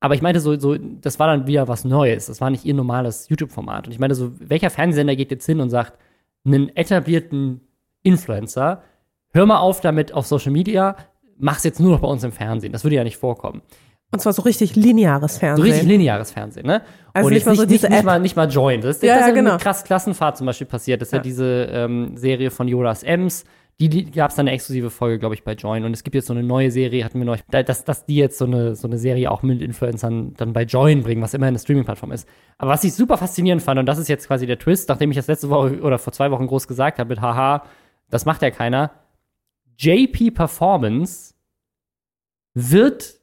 [0.00, 2.26] Aber ich meinte so, so, das war dann wieder was Neues.
[2.26, 3.86] Das war nicht ihr normales YouTube-Format.
[3.86, 5.96] Und ich meinte so, welcher Fernsehsender geht jetzt hin und sagt,
[6.44, 7.60] einen etablierten
[8.02, 8.82] Influencer,
[9.32, 10.96] hör mal auf damit auf Social Media,
[11.38, 12.72] mach's jetzt nur noch bei uns im Fernsehen.
[12.72, 13.62] Das würde ja nicht vorkommen.
[14.10, 15.64] Und zwar so richtig lineares So Fernsehen.
[15.66, 16.80] richtig lineares Fernsehen, ne?
[17.12, 18.04] Also und nicht mal nicht, so nicht, nicht, App.
[18.06, 18.80] mal, nicht mal Join.
[18.80, 19.52] Das, Ja, das ja, ist genau.
[19.52, 21.02] mit krass Klassenfahrt zum Beispiel passiert.
[21.02, 21.22] Das ist ja, Ja.
[21.22, 23.44] diese ähm, Serie von Jonas Ems.
[23.80, 25.84] Die, die gab es dann eine exklusive Folge, glaube ich, bei Join.
[25.84, 28.38] Und es gibt jetzt so eine neue Serie, hatten wir da- dass, dass die jetzt
[28.38, 31.58] so eine, so eine Serie auch mit Influencern dann bei Join bringen, was immer eine
[31.58, 32.26] Streaming-Plattform ist.
[32.56, 35.16] Aber was ich super faszinierend fand, und das ist jetzt quasi der Twist, nachdem ich
[35.16, 37.62] das letzte Woche oder vor zwei Wochen groß gesagt habe mit Haha,
[38.10, 38.90] das macht ja keiner.
[39.76, 41.34] JP Performance
[42.54, 43.20] wird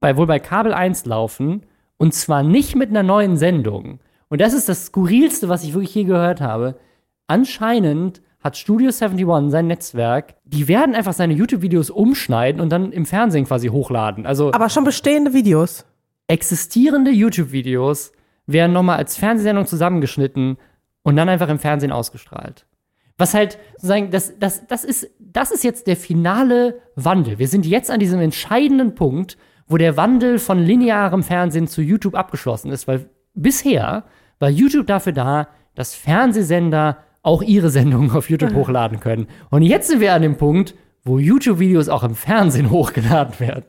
[0.00, 1.66] bei, wohl bei Kabel 1 laufen
[1.96, 4.00] und zwar nicht mit einer neuen Sendung.
[4.28, 6.78] Und das ist das Skurrilste, was ich wirklich je gehört habe.
[7.26, 13.04] Anscheinend hat Studio 71, sein Netzwerk, die werden einfach seine YouTube-Videos umschneiden und dann im
[13.04, 14.26] Fernsehen quasi hochladen.
[14.26, 15.84] Also Aber schon bestehende Videos.
[16.28, 18.12] existierende YouTube-Videos
[18.46, 20.56] werden nochmal als Fernsehsendung zusammengeschnitten
[21.02, 22.66] und dann einfach im Fernsehen ausgestrahlt.
[23.18, 27.38] Was halt sozusagen, das, das, das, ist, das ist jetzt der finale Wandel.
[27.38, 32.14] Wir sind jetzt an diesem entscheidenden Punkt, wo der Wandel von linearem Fernsehen zu YouTube
[32.14, 34.04] abgeschlossen ist, weil bisher
[34.38, 39.26] war YouTube dafür da, dass Fernsehsender auch ihre Sendungen auf YouTube hochladen können.
[39.50, 43.64] Und jetzt sind wir an dem Punkt, wo YouTube-Videos auch im Fernsehen hochgeladen werden.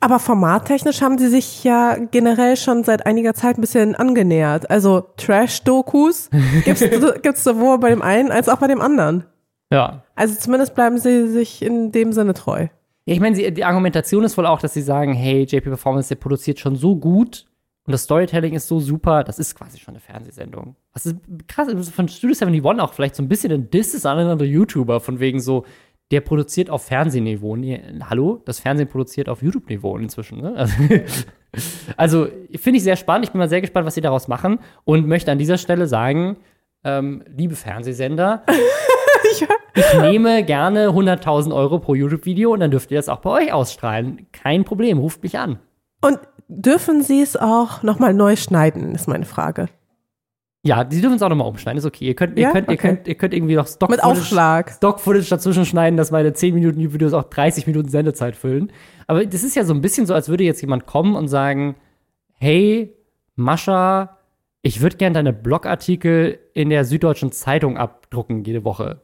[0.00, 4.70] Aber formattechnisch haben sie sich ja generell schon seit einiger Zeit ein bisschen angenähert.
[4.70, 6.30] Also Trash-Dokus
[6.64, 6.84] gibt's,
[7.22, 9.24] gibt's sowohl bei dem einen als auch bei dem anderen.
[9.70, 10.02] Ja.
[10.14, 12.68] Also zumindest bleiben sie sich in dem Sinne treu.
[13.04, 16.16] Ja, ich meine, die Argumentation ist wohl auch, dass sie sagen, hey, JP Performance, der
[16.16, 17.46] produziert schon so gut
[17.86, 20.74] und das Storytelling ist so super, das ist quasi schon eine Fernsehsendung.
[20.92, 21.16] Das ist
[21.46, 24.98] krass, von Studio 71 auch vielleicht so ein bisschen ein Diss ist an andere YouTuber,
[24.98, 25.64] von wegen so,
[26.10, 27.56] der produziert auf Fernsehniveau.
[27.56, 28.42] Nee, hallo?
[28.44, 30.54] Das Fernsehen produziert auf YouTube-Niveau inzwischen, ne?
[30.56, 30.74] Also,
[31.96, 33.26] also finde ich sehr spannend.
[33.26, 36.36] Ich bin mal sehr gespannt, was sie daraus machen und möchte an dieser Stelle sagen,
[36.84, 38.44] ähm, liebe Fernsehsender,
[39.32, 43.52] ich nehme gerne 100.000 Euro pro YouTube-Video und dann dürft ihr das auch bei euch
[43.52, 44.26] ausstrahlen.
[44.32, 45.58] Kein Problem, ruft mich an.
[46.00, 49.68] Und dürfen sie es auch nochmal neu schneiden, ist meine Frage.
[50.66, 52.06] Ja, die dürfen es auch nochmal umschneiden, ist okay.
[52.06, 52.50] Ihr könnt, ihr Ja?
[52.52, 52.88] könnt, ihr Okay.
[52.88, 54.70] könnt, ihr könnt irgendwie noch Stock Mit Aufschlag.
[54.70, 58.72] Stock-Footage dazwischen schneiden, dass meine 10 Minuten videos auch 30 Minuten Sendezeit füllen.
[59.06, 61.76] Aber das ist ja so ein bisschen so, als würde jetzt jemand kommen und sagen,
[62.34, 62.92] hey,
[63.36, 64.18] Mascha,
[64.62, 69.00] ich würde gerne deine Blogartikel in der Süddeutschen Zeitung abdrucken jede Woche.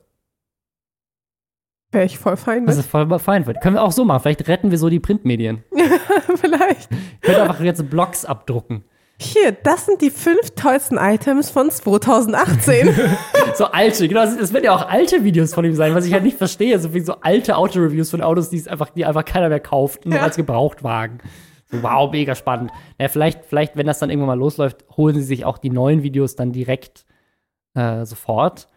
[1.92, 2.84] Wäre ich voll fein Das mit.
[2.86, 3.44] ist voll fein.
[3.62, 4.22] Können wir auch so machen.
[4.22, 5.62] Vielleicht retten wir so die Printmedien.
[6.36, 6.88] Vielleicht.
[7.20, 8.84] Könnt einfach jetzt Blogs abdrucken.
[9.22, 12.94] Hier, das sind die fünf tollsten Items von 2018.
[13.54, 16.12] So alte, genau, das, das werden ja auch alte Videos von ihm sein, was ich
[16.14, 16.78] halt nicht verstehe.
[16.78, 20.06] So wie so alte Auto-Reviews von Autos, die es einfach, die einfach keiner mehr kauft,
[20.06, 20.22] nur Ja.
[20.22, 21.18] als Gebrauchtwagen.
[21.70, 22.70] So, wow, mega spannend.
[22.98, 26.02] Ja, vielleicht, vielleicht, wenn das dann irgendwann mal losläuft, holen sie sich auch die neuen
[26.02, 27.04] Videos dann direkt
[27.74, 28.68] äh, sofort.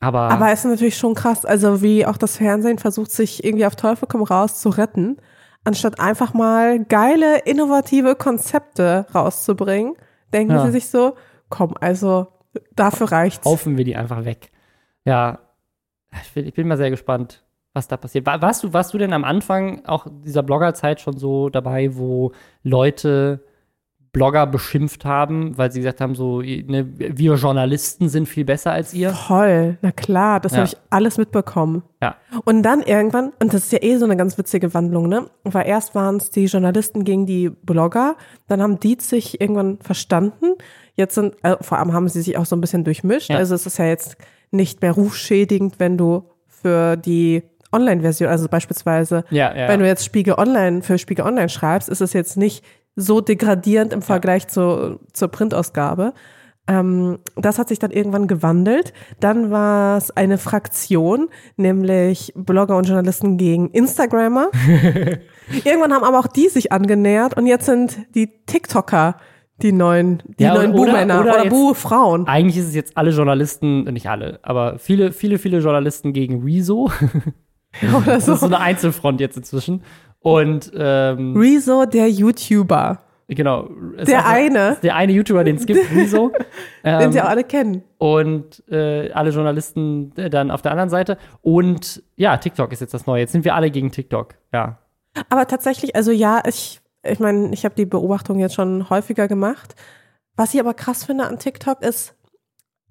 [0.00, 3.66] Aber, Aber es ist natürlich schon krass, also wie auch das Fernsehen versucht, sich irgendwie
[3.66, 5.18] auf Teufel komm raus zu retten,
[5.66, 9.94] anstatt einfach mal geile, innovative Konzepte rauszubringen,
[10.32, 10.64] denken Ja.
[10.66, 11.16] sie sich so,
[11.48, 12.28] komm, also
[12.74, 13.44] dafür reicht's.
[13.46, 14.50] haufen wir die einfach weg.
[15.04, 15.40] Ja,
[16.22, 17.42] ich bin, ich bin mal sehr gespannt,
[17.74, 18.24] was da passiert.
[18.26, 22.32] War, warst, du, warst du denn am Anfang auch dieser Bloggerzeit schon so dabei, wo
[22.62, 23.44] Leute
[24.16, 28.94] Blogger beschimpft haben, weil sie gesagt haben, so, ne, wir Journalisten sind viel besser als
[28.94, 29.10] ihr?
[29.10, 30.58] Voll, na klar, das Ja.
[30.58, 31.82] habe ich alles mitbekommen.
[32.02, 32.16] Ja.
[32.44, 35.26] Und dann irgendwann, und das ist ja eh so eine ganz witzige Wandlung, ne?
[35.44, 38.16] Weil erst waren es die Journalisten gegen die Blogger,
[38.48, 40.54] dann haben die sich irgendwann verstanden.
[40.94, 43.28] Jetzt sind, äh, vor allem haben sie sich auch so ein bisschen durchmischt.
[43.30, 43.36] Ja.
[43.36, 44.16] Also es ist ja jetzt
[44.50, 47.42] nicht mehr rufschädigend, wenn du für die
[47.72, 49.68] Online-Version, also beispielsweise, Ja, ja.
[49.68, 52.64] wenn du jetzt Spiegel Online für Spiegel Online schreibst, ist es jetzt nicht
[52.96, 56.14] so degradierend im Vergleich zu, zur Printausgabe.
[56.68, 58.92] Ähm, das hat sich dann irgendwann gewandelt.
[59.20, 64.48] Dann war es eine Fraktion, nämlich Blogger und Journalisten gegen Instagrammer.
[65.64, 69.16] irgendwann haben aber auch die sich angenähert und jetzt sind die TikToker
[69.62, 72.26] die neuen, die Ja, neuen oder- Buhmänner oder oder, jetzt- Buhfrauen.
[72.26, 76.90] Eigentlich ist es jetzt alle Journalisten, nicht alle, aber viele, viele, viele Journalisten gegen Rezo.
[77.94, 78.46] Oder Das ist so so.
[78.46, 79.82] eine Einzelfront jetzt inzwischen.
[80.26, 82.98] Und ähm, Rezo, der YouTuber,
[83.28, 83.68] genau.
[83.94, 84.76] Der ist eine.
[84.82, 86.32] Der eine YouTuber, den es gibt, Rezo.
[86.84, 87.84] den ähm, sie auch alle kennen.
[87.98, 91.16] und äh, alle Journalisten äh, dann auf der anderen Seite.
[91.42, 93.20] Und ja, TikTok ist jetzt das Neue.
[93.20, 94.34] Jetzt sind wir alle gegen TikTok.
[94.52, 94.80] Ja.
[95.28, 99.76] Aber tatsächlich, also ja, ich, ich meine, ich habe die Beobachtung jetzt schon häufiger gemacht.
[100.34, 102.16] Was ich aber krass finde an TikTok ist,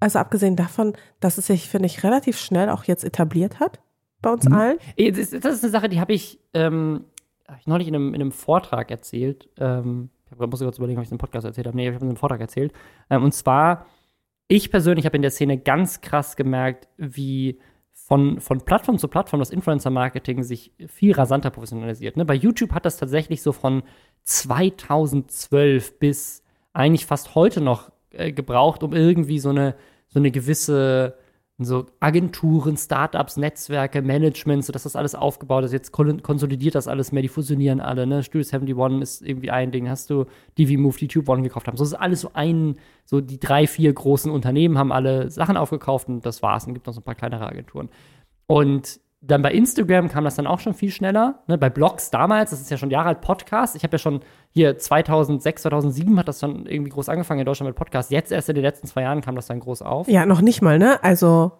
[0.00, 3.80] also abgesehen davon, dass es sich, finde ich, relativ schnell auch jetzt etabliert hat
[4.22, 4.78] bei uns allen.
[4.96, 7.04] Das ist, das ist eine Sache, die habe ich, ähm,
[7.48, 9.48] hab ich neulich in einem, in einem Vortrag erzählt.
[9.58, 11.76] Ähm, ich muss kurz überlegen, ob ich es im Podcast erzählt habe.
[11.76, 12.72] Nee, ich habe es einem Vortrag erzählt.
[13.10, 13.86] Ähm, und zwar,
[14.48, 17.58] ich persönlich habe in der Szene ganz krass gemerkt, wie
[17.92, 22.16] von, von Plattform zu Plattform das Influencer-Marketing sich viel rasanter professionalisiert.
[22.16, 22.24] Ne?
[22.24, 23.82] Bei YouTube hat das tatsächlich so von
[24.24, 26.42] 2012 bis
[26.72, 29.74] eigentlich fast heute noch äh, gebraucht, um irgendwie so eine,
[30.08, 31.16] so eine gewisse
[31.58, 35.72] so Agenturen, Startups, Netzwerke, Management, so dass das alles aufgebaut ist.
[35.72, 38.22] Jetzt kon konsolidiert das alles mehr, die fusionieren alle, ne?
[38.22, 40.26] Studio 71 ist irgendwie ein Ding, hast du
[40.58, 41.78] DV Move, die Tube One gekauft haben.
[41.78, 42.76] So ist alles so ein,
[43.06, 46.66] so die drei, vier großen Unternehmen haben alle Sachen aufgekauft und das war's.
[46.66, 47.88] Und gibt noch so ein paar kleinere Agenturen.
[48.46, 51.42] Und dann bei Instagram kam das dann auch schon viel schneller.
[51.46, 51.58] Ne?
[51.58, 53.74] Bei Blogs damals, das ist ja schon Jahre alt, Podcast.
[53.74, 57.68] Ich habe ja schon hier 2006, 2007 hat das dann irgendwie groß angefangen in Deutschland
[57.68, 58.10] mit Podcasts.
[58.10, 60.08] Jetzt erst in den letzten zwei Jahren kam das dann groß auf.
[60.08, 61.02] Ja, noch nicht mal, ne?
[61.02, 61.52] Also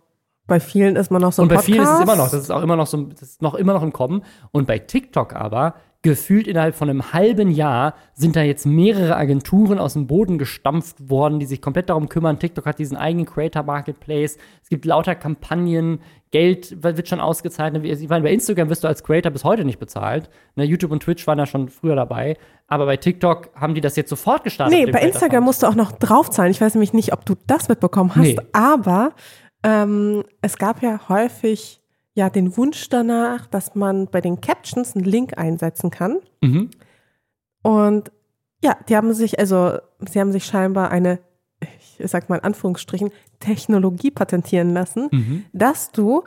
[0.47, 1.67] bei vielen ist man noch so ein Und bei Podcast.
[1.67, 3.73] vielen ist es immer noch, das ist auch immer noch so, das ist noch immer
[3.73, 4.23] noch im Kommen.
[4.53, 5.75] Und bei TikTok aber,
[6.07, 11.11] gefühlt innerhalb von einem halben Jahr, sind da jetzt mehrere Agenturen aus dem Boden gestampft
[11.11, 12.39] worden, die sich komplett darum kümmern.
[12.39, 14.39] TikTok hat diesen eigenen Creator Marketplace.
[14.63, 16.01] Es gibt lauter Kampagnen.
[16.31, 17.77] Geld wird schon ausgezahlt.
[17.85, 20.31] Ich meine, bei Instagram wirst du als Creator bis heute nicht bezahlt.
[20.55, 22.37] Ne, YouTube und Twitch waren da schon früher dabei.
[22.69, 24.79] Aber bei TikTok haben die das jetzt sofort gestartet.
[24.79, 26.51] Nee, bei Instagram musst du auch noch draufzahlen.
[26.51, 28.37] Ich weiß nämlich nicht, ob du das mitbekommen hast, Nee.
[28.53, 29.13] aber
[29.63, 31.81] ähm, es gab ja häufig
[32.17, 36.19] ja den Wunsch danach, dass man bei den Captions einen Link einsetzen kann.
[36.43, 36.71] Mhm.
[37.63, 38.11] Und
[38.65, 41.19] ja, die haben sich, also sie haben sich scheinbar eine,
[41.61, 45.45] ich sag mal in Anführungsstrichen, Technologie patentieren lassen, Mhm.
[45.53, 46.25] dass du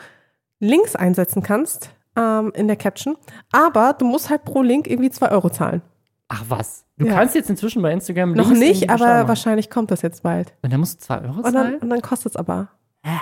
[0.59, 3.15] Links einsetzen kannst ähm, in der Caption,
[3.51, 5.81] aber du musst halt pro Link irgendwie zwei Euro zahlen.
[6.27, 6.85] Ach was.
[6.97, 7.13] Du Ja.
[7.15, 10.53] kannst jetzt inzwischen bei Instagram Noch Links nicht, irgendwie aber wahrscheinlich kommt das jetzt bald.
[10.61, 11.75] Und dann musst du 2 Euro Und dann, zahlen?
[11.79, 12.67] und dann kostet es aber.
[13.01, 13.17] Hä?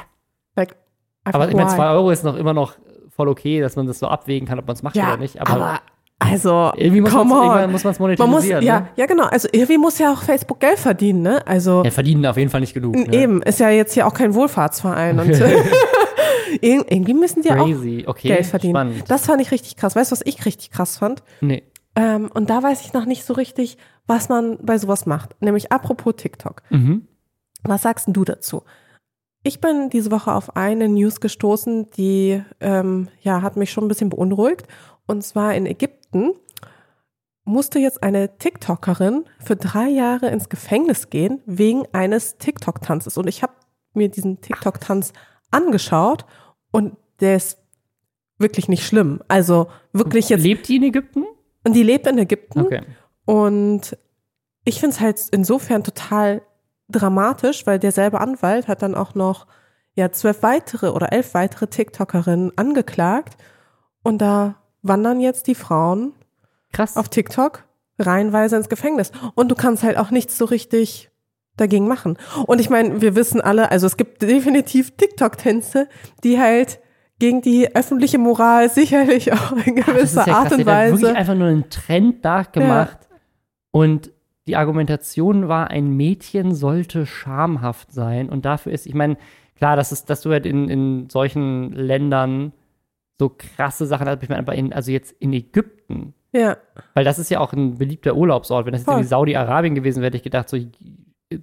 [1.28, 1.76] Einfach Aber ich meine, why?
[1.76, 2.74] 2 Euro ist noch immer noch
[3.16, 5.40] voll okay, dass man das so abwägen kann, ob man es macht ja, oder nicht.
[5.42, 5.80] Aber, aber,
[6.20, 8.88] also, irgendwie muss irgendwann muss man's man muss, monetarisieren, ja, ne?
[8.96, 9.26] ja, genau.
[9.26, 11.46] Also irgendwie muss ja auch Facebook Geld verdienen, ne?
[11.46, 12.96] Also ja, verdienen auf jeden Fall nicht genug.
[12.96, 13.14] Ne?
[13.14, 15.20] eben, ist ja jetzt hier auch kein Wohlfahrtsverein.
[15.20, 15.30] Und
[16.62, 18.04] Ir- irgendwie müssen die Crazy.
[18.06, 18.74] auch Okay, Geld verdienen.
[18.74, 19.04] spannend.
[19.10, 19.96] Das fand ich richtig krass.
[19.96, 21.22] Weißt du, was ich richtig krass fand?
[21.42, 21.64] Nee.
[21.96, 25.36] Ähm, und da weiß ich noch nicht so richtig, was man bei sowas macht.
[25.42, 26.62] Nämlich apropos TikTok.
[26.70, 27.08] Mhm.
[27.64, 28.64] Was sagst du dazu?
[29.48, 33.88] Ich bin diese Woche auf eine News gestoßen, die ähm, ja, hat mich schon ein
[33.88, 34.68] bisschen beunruhigt.
[35.06, 36.34] Und zwar in Ägypten
[37.46, 43.18] musste jetzt eine TikTokerin für drei Jahre ins Gefängnis gehen wegen eines TikTok-Tanzes.
[43.18, 43.54] Und ich habe
[43.94, 45.14] mir diesen TikTok-Tanz
[45.50, 46.26] angeschaut
[46.72, 47.58] und der ist
[48.40, 49.24] wirklich nicht schlimm.
[49.30, 50.44] Also wirklich jetzt.
[50.44, 51.24] Lebt die in Ägypten?
[51.64, 52.60] Und die lebt in Ägypten.
[52.60, 52.82] Okay.
[53.24, 53.98] Und
[54.66, 56.42] ich finde es halt insofern total
[56.90, 59.48] dramatisch, weil derselbe Anwalt hat dann auch noch
[59.94, 63.38] ja zwölf weitere oder elf weitere TikTokerinnen angeklagt.
[64.04, 66.14] Und da wandern jetzt die Frauen
[66.72, 66.96] Krass.
[66.96, 67.64] auf TikTok
[68.00, 69.12] reihenweise ins Gefängnis.
[69.36, 71.10] Und du kannst halt auch nichts so richtig
[71.58, 72.18] dagegen machen.
[72.46, 75.90] Und ich meine, wir wissen alle, also es gibt definitiv TikTok-Tänze,
[76.24, 76.80] die halt
[77.20, 81.02] gegen die öffentliche Moral sicherlich auch in gewisser ja Art und Weise.
[81.02, 83.00] wirklich einfach nur einen Trend nachgemacht.
[83.72, 84.12] Und
[84.48, 88.30] die Argumentation war, ein Mädchen sollte schamhaft sein.
[88.30, 89.18] Und dafür ist, ich meine,
[89.56, 92.54] klar, das ist, dass du halt in, in solchen Ländern
[93.20, 94.24] so krasse Sachen hast.
[94.24, 96.58] Ich meine, aber in, also jetzt in Ägypten, Ja.
[96.94, 98.66] weil das ist ja auch ein beliebter Urlaubsort.
[98.66, 98.96] Wenn das jetzt Voll.
[98.96, 100.58] irgendwie Saudi-Arabien gewesen wäre, hätte ich gedacht, so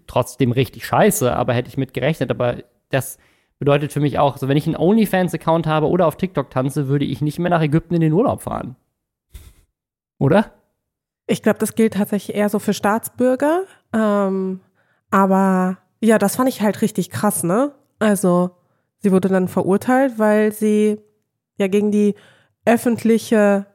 [0.06, 2.30] trotzdem richtig scheiße, aber hätte ich mit gerechnet.
[2.30, 2.56] Aber
[2.90, 3.18] das
[3.58, 7.04] bedeutet für mich auch, so wenn ich einen OnlyFans-Account habe oder auf TikTok tanze, würde
[7.04, 8.76] ich nicht mehr nach Ägypten in den Urlaub fahren.
[10.18, 10.52] Oder?
[11.26, 13.62] Ich glaube, das gilt tatsächlich eher so für Staatsbürger.
[13.92, 14.60] Ähm,
[15.10, 17.72] aber ja, das fand ich halt richtig krass, ne?
[17.98, 18.50] Also,
[18.98, 21.00] sie wurde dann verurteilt, weil sie
[21.56, 22.14] ja gegen die
[22.66, 23.66] öffentliche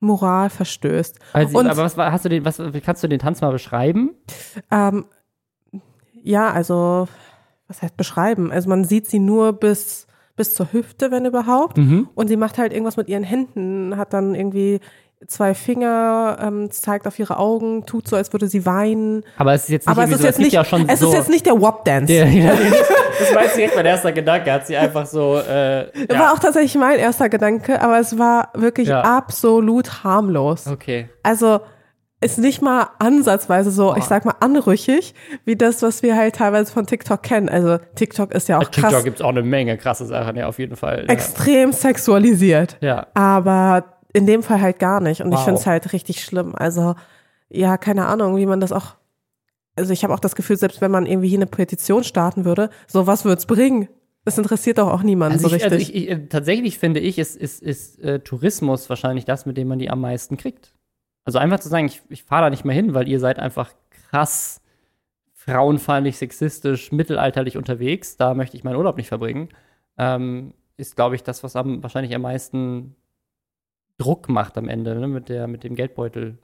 [0.00, 1.18] Moral verstößt.
[1.32, 4.10] Also, Und- aber was hast du den, was, kannst du den Tanz mal beschreiben?
[4.70, 5.06] Ähm,
[6.22, 7.08] ja, also,
[7.68, 8.52] was heißt beschreiben?
[8.52, 11.78] Also, man sieht sie nur bis, bis zur Hüfte, wenn überhaupt.
[11.78, 12.08] Mhm.
[12.14, 14.80] Und sie macht halt irgendwas mit ihren Händen, hat dann irgendwie
[15.28, 19.24] zwei Finger, ähm, zeigt auf ihre Augen, tut so, als würde sie weinen.
[19.38, 20.62] Aber es ist jetzt nicht Aber es irgendwie ist so, jetzt nicht, ja
[20.92, 22.06] es so, ist jetzt nicht der Wop-Dance.
[22.12, 22.50] Der, ja,
[23.18, 24.52] das war jetzt direkt mein erster Gedanke.
[24.52, 25.36] Hat sie einfach so.
[25.38, 29.00] Äh, Das war auch tatsächlich mein erster Gedanke, aber es war wirklich Ja.
[29.02, 30.66] absolut harmlos.
[30.66, 31.08] Okay.
[31.22, 31.60] Also
[32.20, 35.12] ist nicht mal ansatzweise so, ich sag mal, anrüchig,
[35.44, 37.48] wie das, was wir halt teilweise von TikTok kennen.
[37.48, 40.36] Also TikTok ist ja auch Auf TikTok krass gibt es auch eine Menge krasse Sachen,
[40.36, 41.04] ja, auf jeden Fall.
[41.06, 41.12] Ja.
[41.12, 42.76] extrem sexualisiert.
[42.80, 43.08] ja.
[43.14, 45.20] Aber in dem Fall halt gar nicht.
[45.22, 45.44] Und ich Wow.
[45.44, 46.54] finde es halt richtig schlimm.
[46.54, 46.94] Also,
[47.48, 48.96] ja, keine Ahnung, wie man das auch.
[49.74, 52.68] Also ich habe auch das Gefühl, selbst wenn man irgendwie hier eine Petition starten würde,
[52.86, 53.88] so was wird's bringen?
[54.24, 55.72] Das interessiert doch auch niemanden Also, so ich, richtig.
[55.72, 59.68] also ich, ich, tatsächlich finde ich, ist, ist, ist äh, Tourismus wahrscheinlich das, mit dem
[59.68, 60.74] man die am meisten kriegt.
[61.24, 63.72] Also einfach zu sagen, ich, ich fahre da nicht mehr hin, weil ihr seid einfach
[64.10, 64.60] krass
[65.34, 68.16] frauenfeindlich, sexistisch, mittelalterlich unterwegs.
[68.16, 69.48] Da möchte ich meinen Urlaub nicht verbringen.
[69.98, 72.94] Ähm, ist, glaube ich, das, was am, wahrscheinlich am meisten
[74.02, 76.38] Druck macht am Ende, ne, mit, der, mit dem Geldbeutel.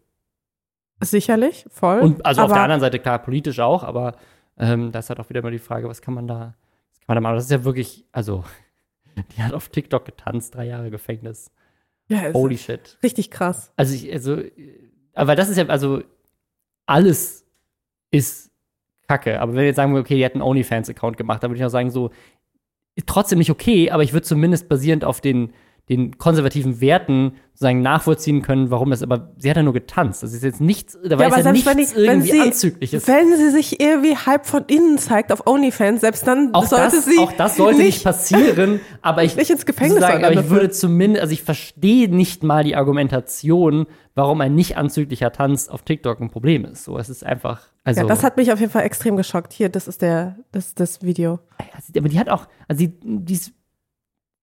[1.00, 2.00] Sicherlich, voll.
[2.00, 4.16] Und also auf Aber- der anderen Seite, klar, politisch auch, aber
[4.58, 6.54] ähm, da ist halt auch wieder mal die Frage, was kann man da,
[6.90, 7.34] was kann man da machen?
[7.36, 8.44] Das ist ja wirklich, also,
[9.36, 11.52] die hat auf TikTok getanzt, drei Jahre Gefängnis.
[12.08, 12.98] ja, Holy shit.
[13.02, 13.72] richtig krass.
[13.76, 14.40] Also ich, also,
[15.14, 16.02] aber das ist ja, also,
[16.86, 17.44] alles
[18.10, 18.50] ist
[19.06, 19.40] Kacke.
[19.40, 21.70] Aber wenn wir jetzt sagen, okay, die hat einen OnlyFans-Account gemacht, dann würde ich auch
[21.70, 22.10] sagen, so,
[23.06, 25.52] trotzdem nicht okay, aber ich würde zumindest basierend auf den,
[25.88, 30.22] den konservativen Werten sozusagen nachvollziehen können, warum das, aber sie hat ja nur getanzt.
[30.22, 33.08] Das ist jetzt nichts, da war aber ja nichts wenn wenn irgendwie sie- Anzügliches.
[33.08, 37.04] Wenn sie sich irgendwie halb von innen zeigt auf OnlyFans, selbst dann Auch sollte das,
[37.04, 40.70] sie auch das sollte nicht, passieren, aber ich, nicht ins Gefängnis wandern aber ich würde
[40.70, 46.20] zumindest, also ich verstehe nicht mal die Argumentation, warum ein nicht anzüglicher Tanz auf TikTok
[46.20, 46.84] ein Problem ist.
[46.84, 48.02] So, es ist einfach, also.
[48.02, 49.52] ja, das hat mich auf jeden Fall extrem geschockt.
[49.52, 51.40] Hier, das ist der, das das Video.
[51.96, 53.52] Aber die hat auch, also die, die ist,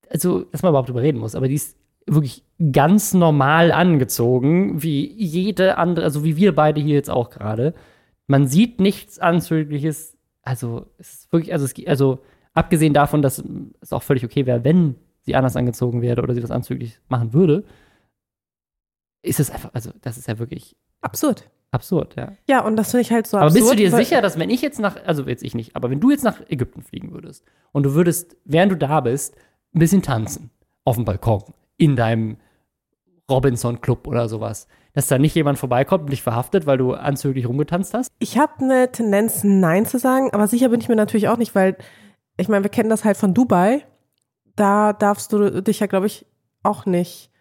[0.10, 1.78] also, dass man überhaupt drüber reden muss, aber die ist
[2.08, 7.74] wirklich ganz normal angezogen, wie jede andere, also wie wir beide hier jetzt auch gerade.
[8.28, 12.20] Man sieht nichts Anzügliches, also, es ist wirklich, also, es, also,
[12.54, 13.44] abgesehen davon, dass
[13.82, 17.34] es auch völlig okay wäre, wenn sie anders angezogen wäre oder sie das anzüglich machen
[17.34, 17.64] würde,
[19.24, 21.50] ist es einfach, also, das ist ja wirklich Absurd.
[21.72, 22.34] absurd, ja.
[22.48, 23.62] Ja, und das finde ich halt so Aber absurd.
[23.62, 26.00] bist du dir sicher, dass wenn ich jetzt nach, also jetzt ich nicht, aber wenn
[26.00, 29.36] du jetzt nach Ägypten fliegen würdest und du würdest, während du da bist,
[29.76, 30.50] ein bisschen tanzen
[30.86, 31.44] auf dem Balkon
[31.78, 32.38] in deinem
[33.30, 37.48] Robinson Club oder sowas, dass da nicht jemand vorbeikommt und dich verhaftet, weil du anzüglich
[37.48, 38.12] rumgetanzt hast?
[38.20, 41.54] Ich habe eine Tendenz, Nein zu sagen, aber sicher bin ich mir natürlich auch nicht,
[41.56, 41.76] weil
[42.38, 43.86] ich meine, wir kennen das halt von Dubai.
[44.56, 46.26] Da darfst du dich ja, glaube ich,
[46.64, 47.32] auch nicht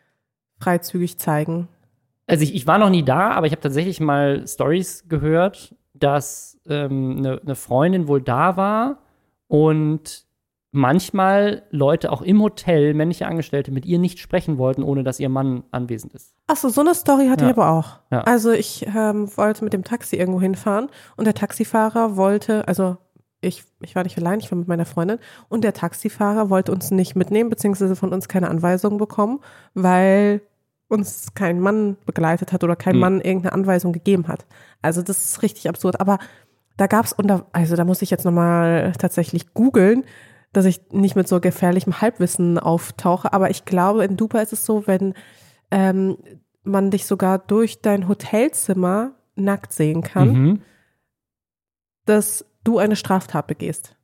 [0.58, 1.68] freizügig zeigen.
[2.26, 6.58] Also ich, ich war noch nie da, aber ich habe tatsächlich mal Stories gehört, dass
[6.68, 9.02] ähm, eine, eine Freundin wohl da war
[9.46, 10.24] und
[10.74, 15.28] manchmal Leute auch im Hotel, männliche Angestellte, mit ihr nicht sprechen wollten, ohne dass ihr
[15.28, 16.34] Mann anwesend ist.
[16.46, 17.50] Achso, so eine Story hatte Ja.
[17.50, 18.00] ich aber auch.
[18.10, 18.20] Ja.
[18.22, 22.96] Also ich ähm, wollte mit dem Taxi irgendwo hinfahren und der Taxifahrer wollte, also
[23.40, 25.18] ich, ich war nicht allein, ich war mit meiner Freundin
[25.48, 29.40] und der Taxifahrer wollte uns nicht mitnehmen, beziehungsweise von uns keine Anweisung bekommen,
[29.74, 30.40] weil
[30.88, 33.00] uns kein Mann begleitet hat oder kein Hm.
[33.00, 34.46] Mann irgendeine Anweisung gegeben hat.
[34.82, 36.00] Also das ist richtig absurd.
[36.00, 36.18] Aber
[36.76, 40.04] da und da, also da muss ich jetzt nochmal tatsächlich googeln,
[40.54, 43.32] dass ich nicht mit so gefährlichem Halbwissen auftauche.
[43.32, 45.12] Aber ich glaube, in Dubai ist es so, wenn
[45.70, 46.16] ähm,
[46.62, 50.62] man dich sogar durch dein Hotelzimmer nackt sehen kann, Mhm.
[52.04, 53.96] dass du eine Straftat begehst.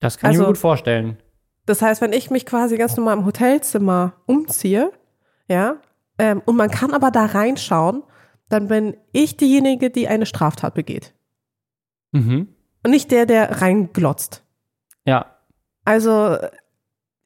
[0.00, 1.18] Das kann ich Also- mir gut vorstellen.
[1.66, 4.92] Das heißt, wenn ich mich quasi ganz normal im Hotelzimmer umziehe,
[5.48, 5.76] ja,
[6.18, 8.02] ähm, und man kann aber da reinschauen,
[8.50, 11.14] dann bin ich diejenige, die eine Straftat begeht.
[12.12, 12.48] Mhm.
[12.84, 14.44] Und nicht der, der reinglotzt.
[15.06, 15.33] Ja.
[15.84, 16.36] Also,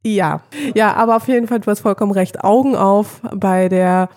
[0.05, 0.41] ja.
[0.75, 2.43] Ja, aber auf jeden Fall, du hast vollkommen recht.
[2.45, 4.09] Augen auf bei der,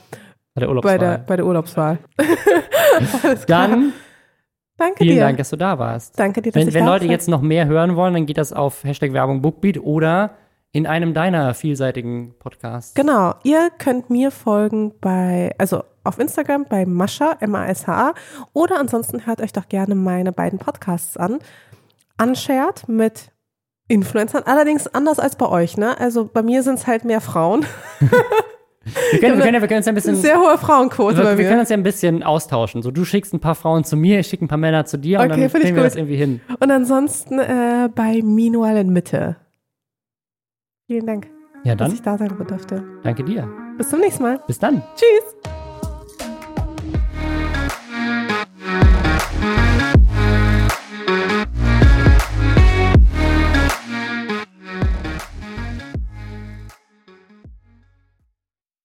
[0.53, 0.99] Bei der bei Urlaubswahl.
[0.99, 1.97] der, bei der Urlaubswahl.
[3.47, 3.93] Dann
[4.77, 5.21] Danke Vielen dir.
[5.21, 6.17] Dank, dass du da warst.
[6.17, 8.39] Danke dir, dass Wenn, ich wenn Leute sein- jetzt noch mehr hören wollen, dann geht
[8.39, 10.31] das auf Hashtag Werbung Bookbeat oder
[10.71, 12.95] in einem deiner vielseitigen Podcasts.
[12.95, 18.13] Genau, ihr könnt mir folgen bei, also auf Instagram bei Mascha, M-A-S-H-A,
[18.53, 21.37] oder ansonsten hört euch doch gerne meine beiden Podcasts an.
[22.19, 23.31] Unshared mit
[23.87, 25.99] Influencern, allerdings anders als bei euch, ne?
[25.99, 27.65] Also bei mir sind es halt mehr Frauen.
[29.11, 30.15] Wir können, wir können, ja, wir können uns ja ein bisschen.
[30.15, 32.81] Sehr hohe Frauenquote wir, bei wir können uns ja ein bisschen austauschen.
[32.81, 35.19] So, du schickst ein paar Frauen zu mir, ich schicke ein paar Männer zu dir
[35.19, 35.91] und Okay, dann finde ich kriegen wir gut.
[35.91, 36.41] das irgendwie hin.
[36.59, 39.35] Und ansonsten äh, bei Minual in Mitte.
[40.87, 41.27] Vielen Dank,
[41.63, 42.83] Ja, dass dann ich da sein durfte.
[43.03, 43.47] danke dir.
[43.77, 44.41] Bis zum nächsten Mal.
[44.47, 44.81] Bis dann.
[44.95, 45.51] Tschüss.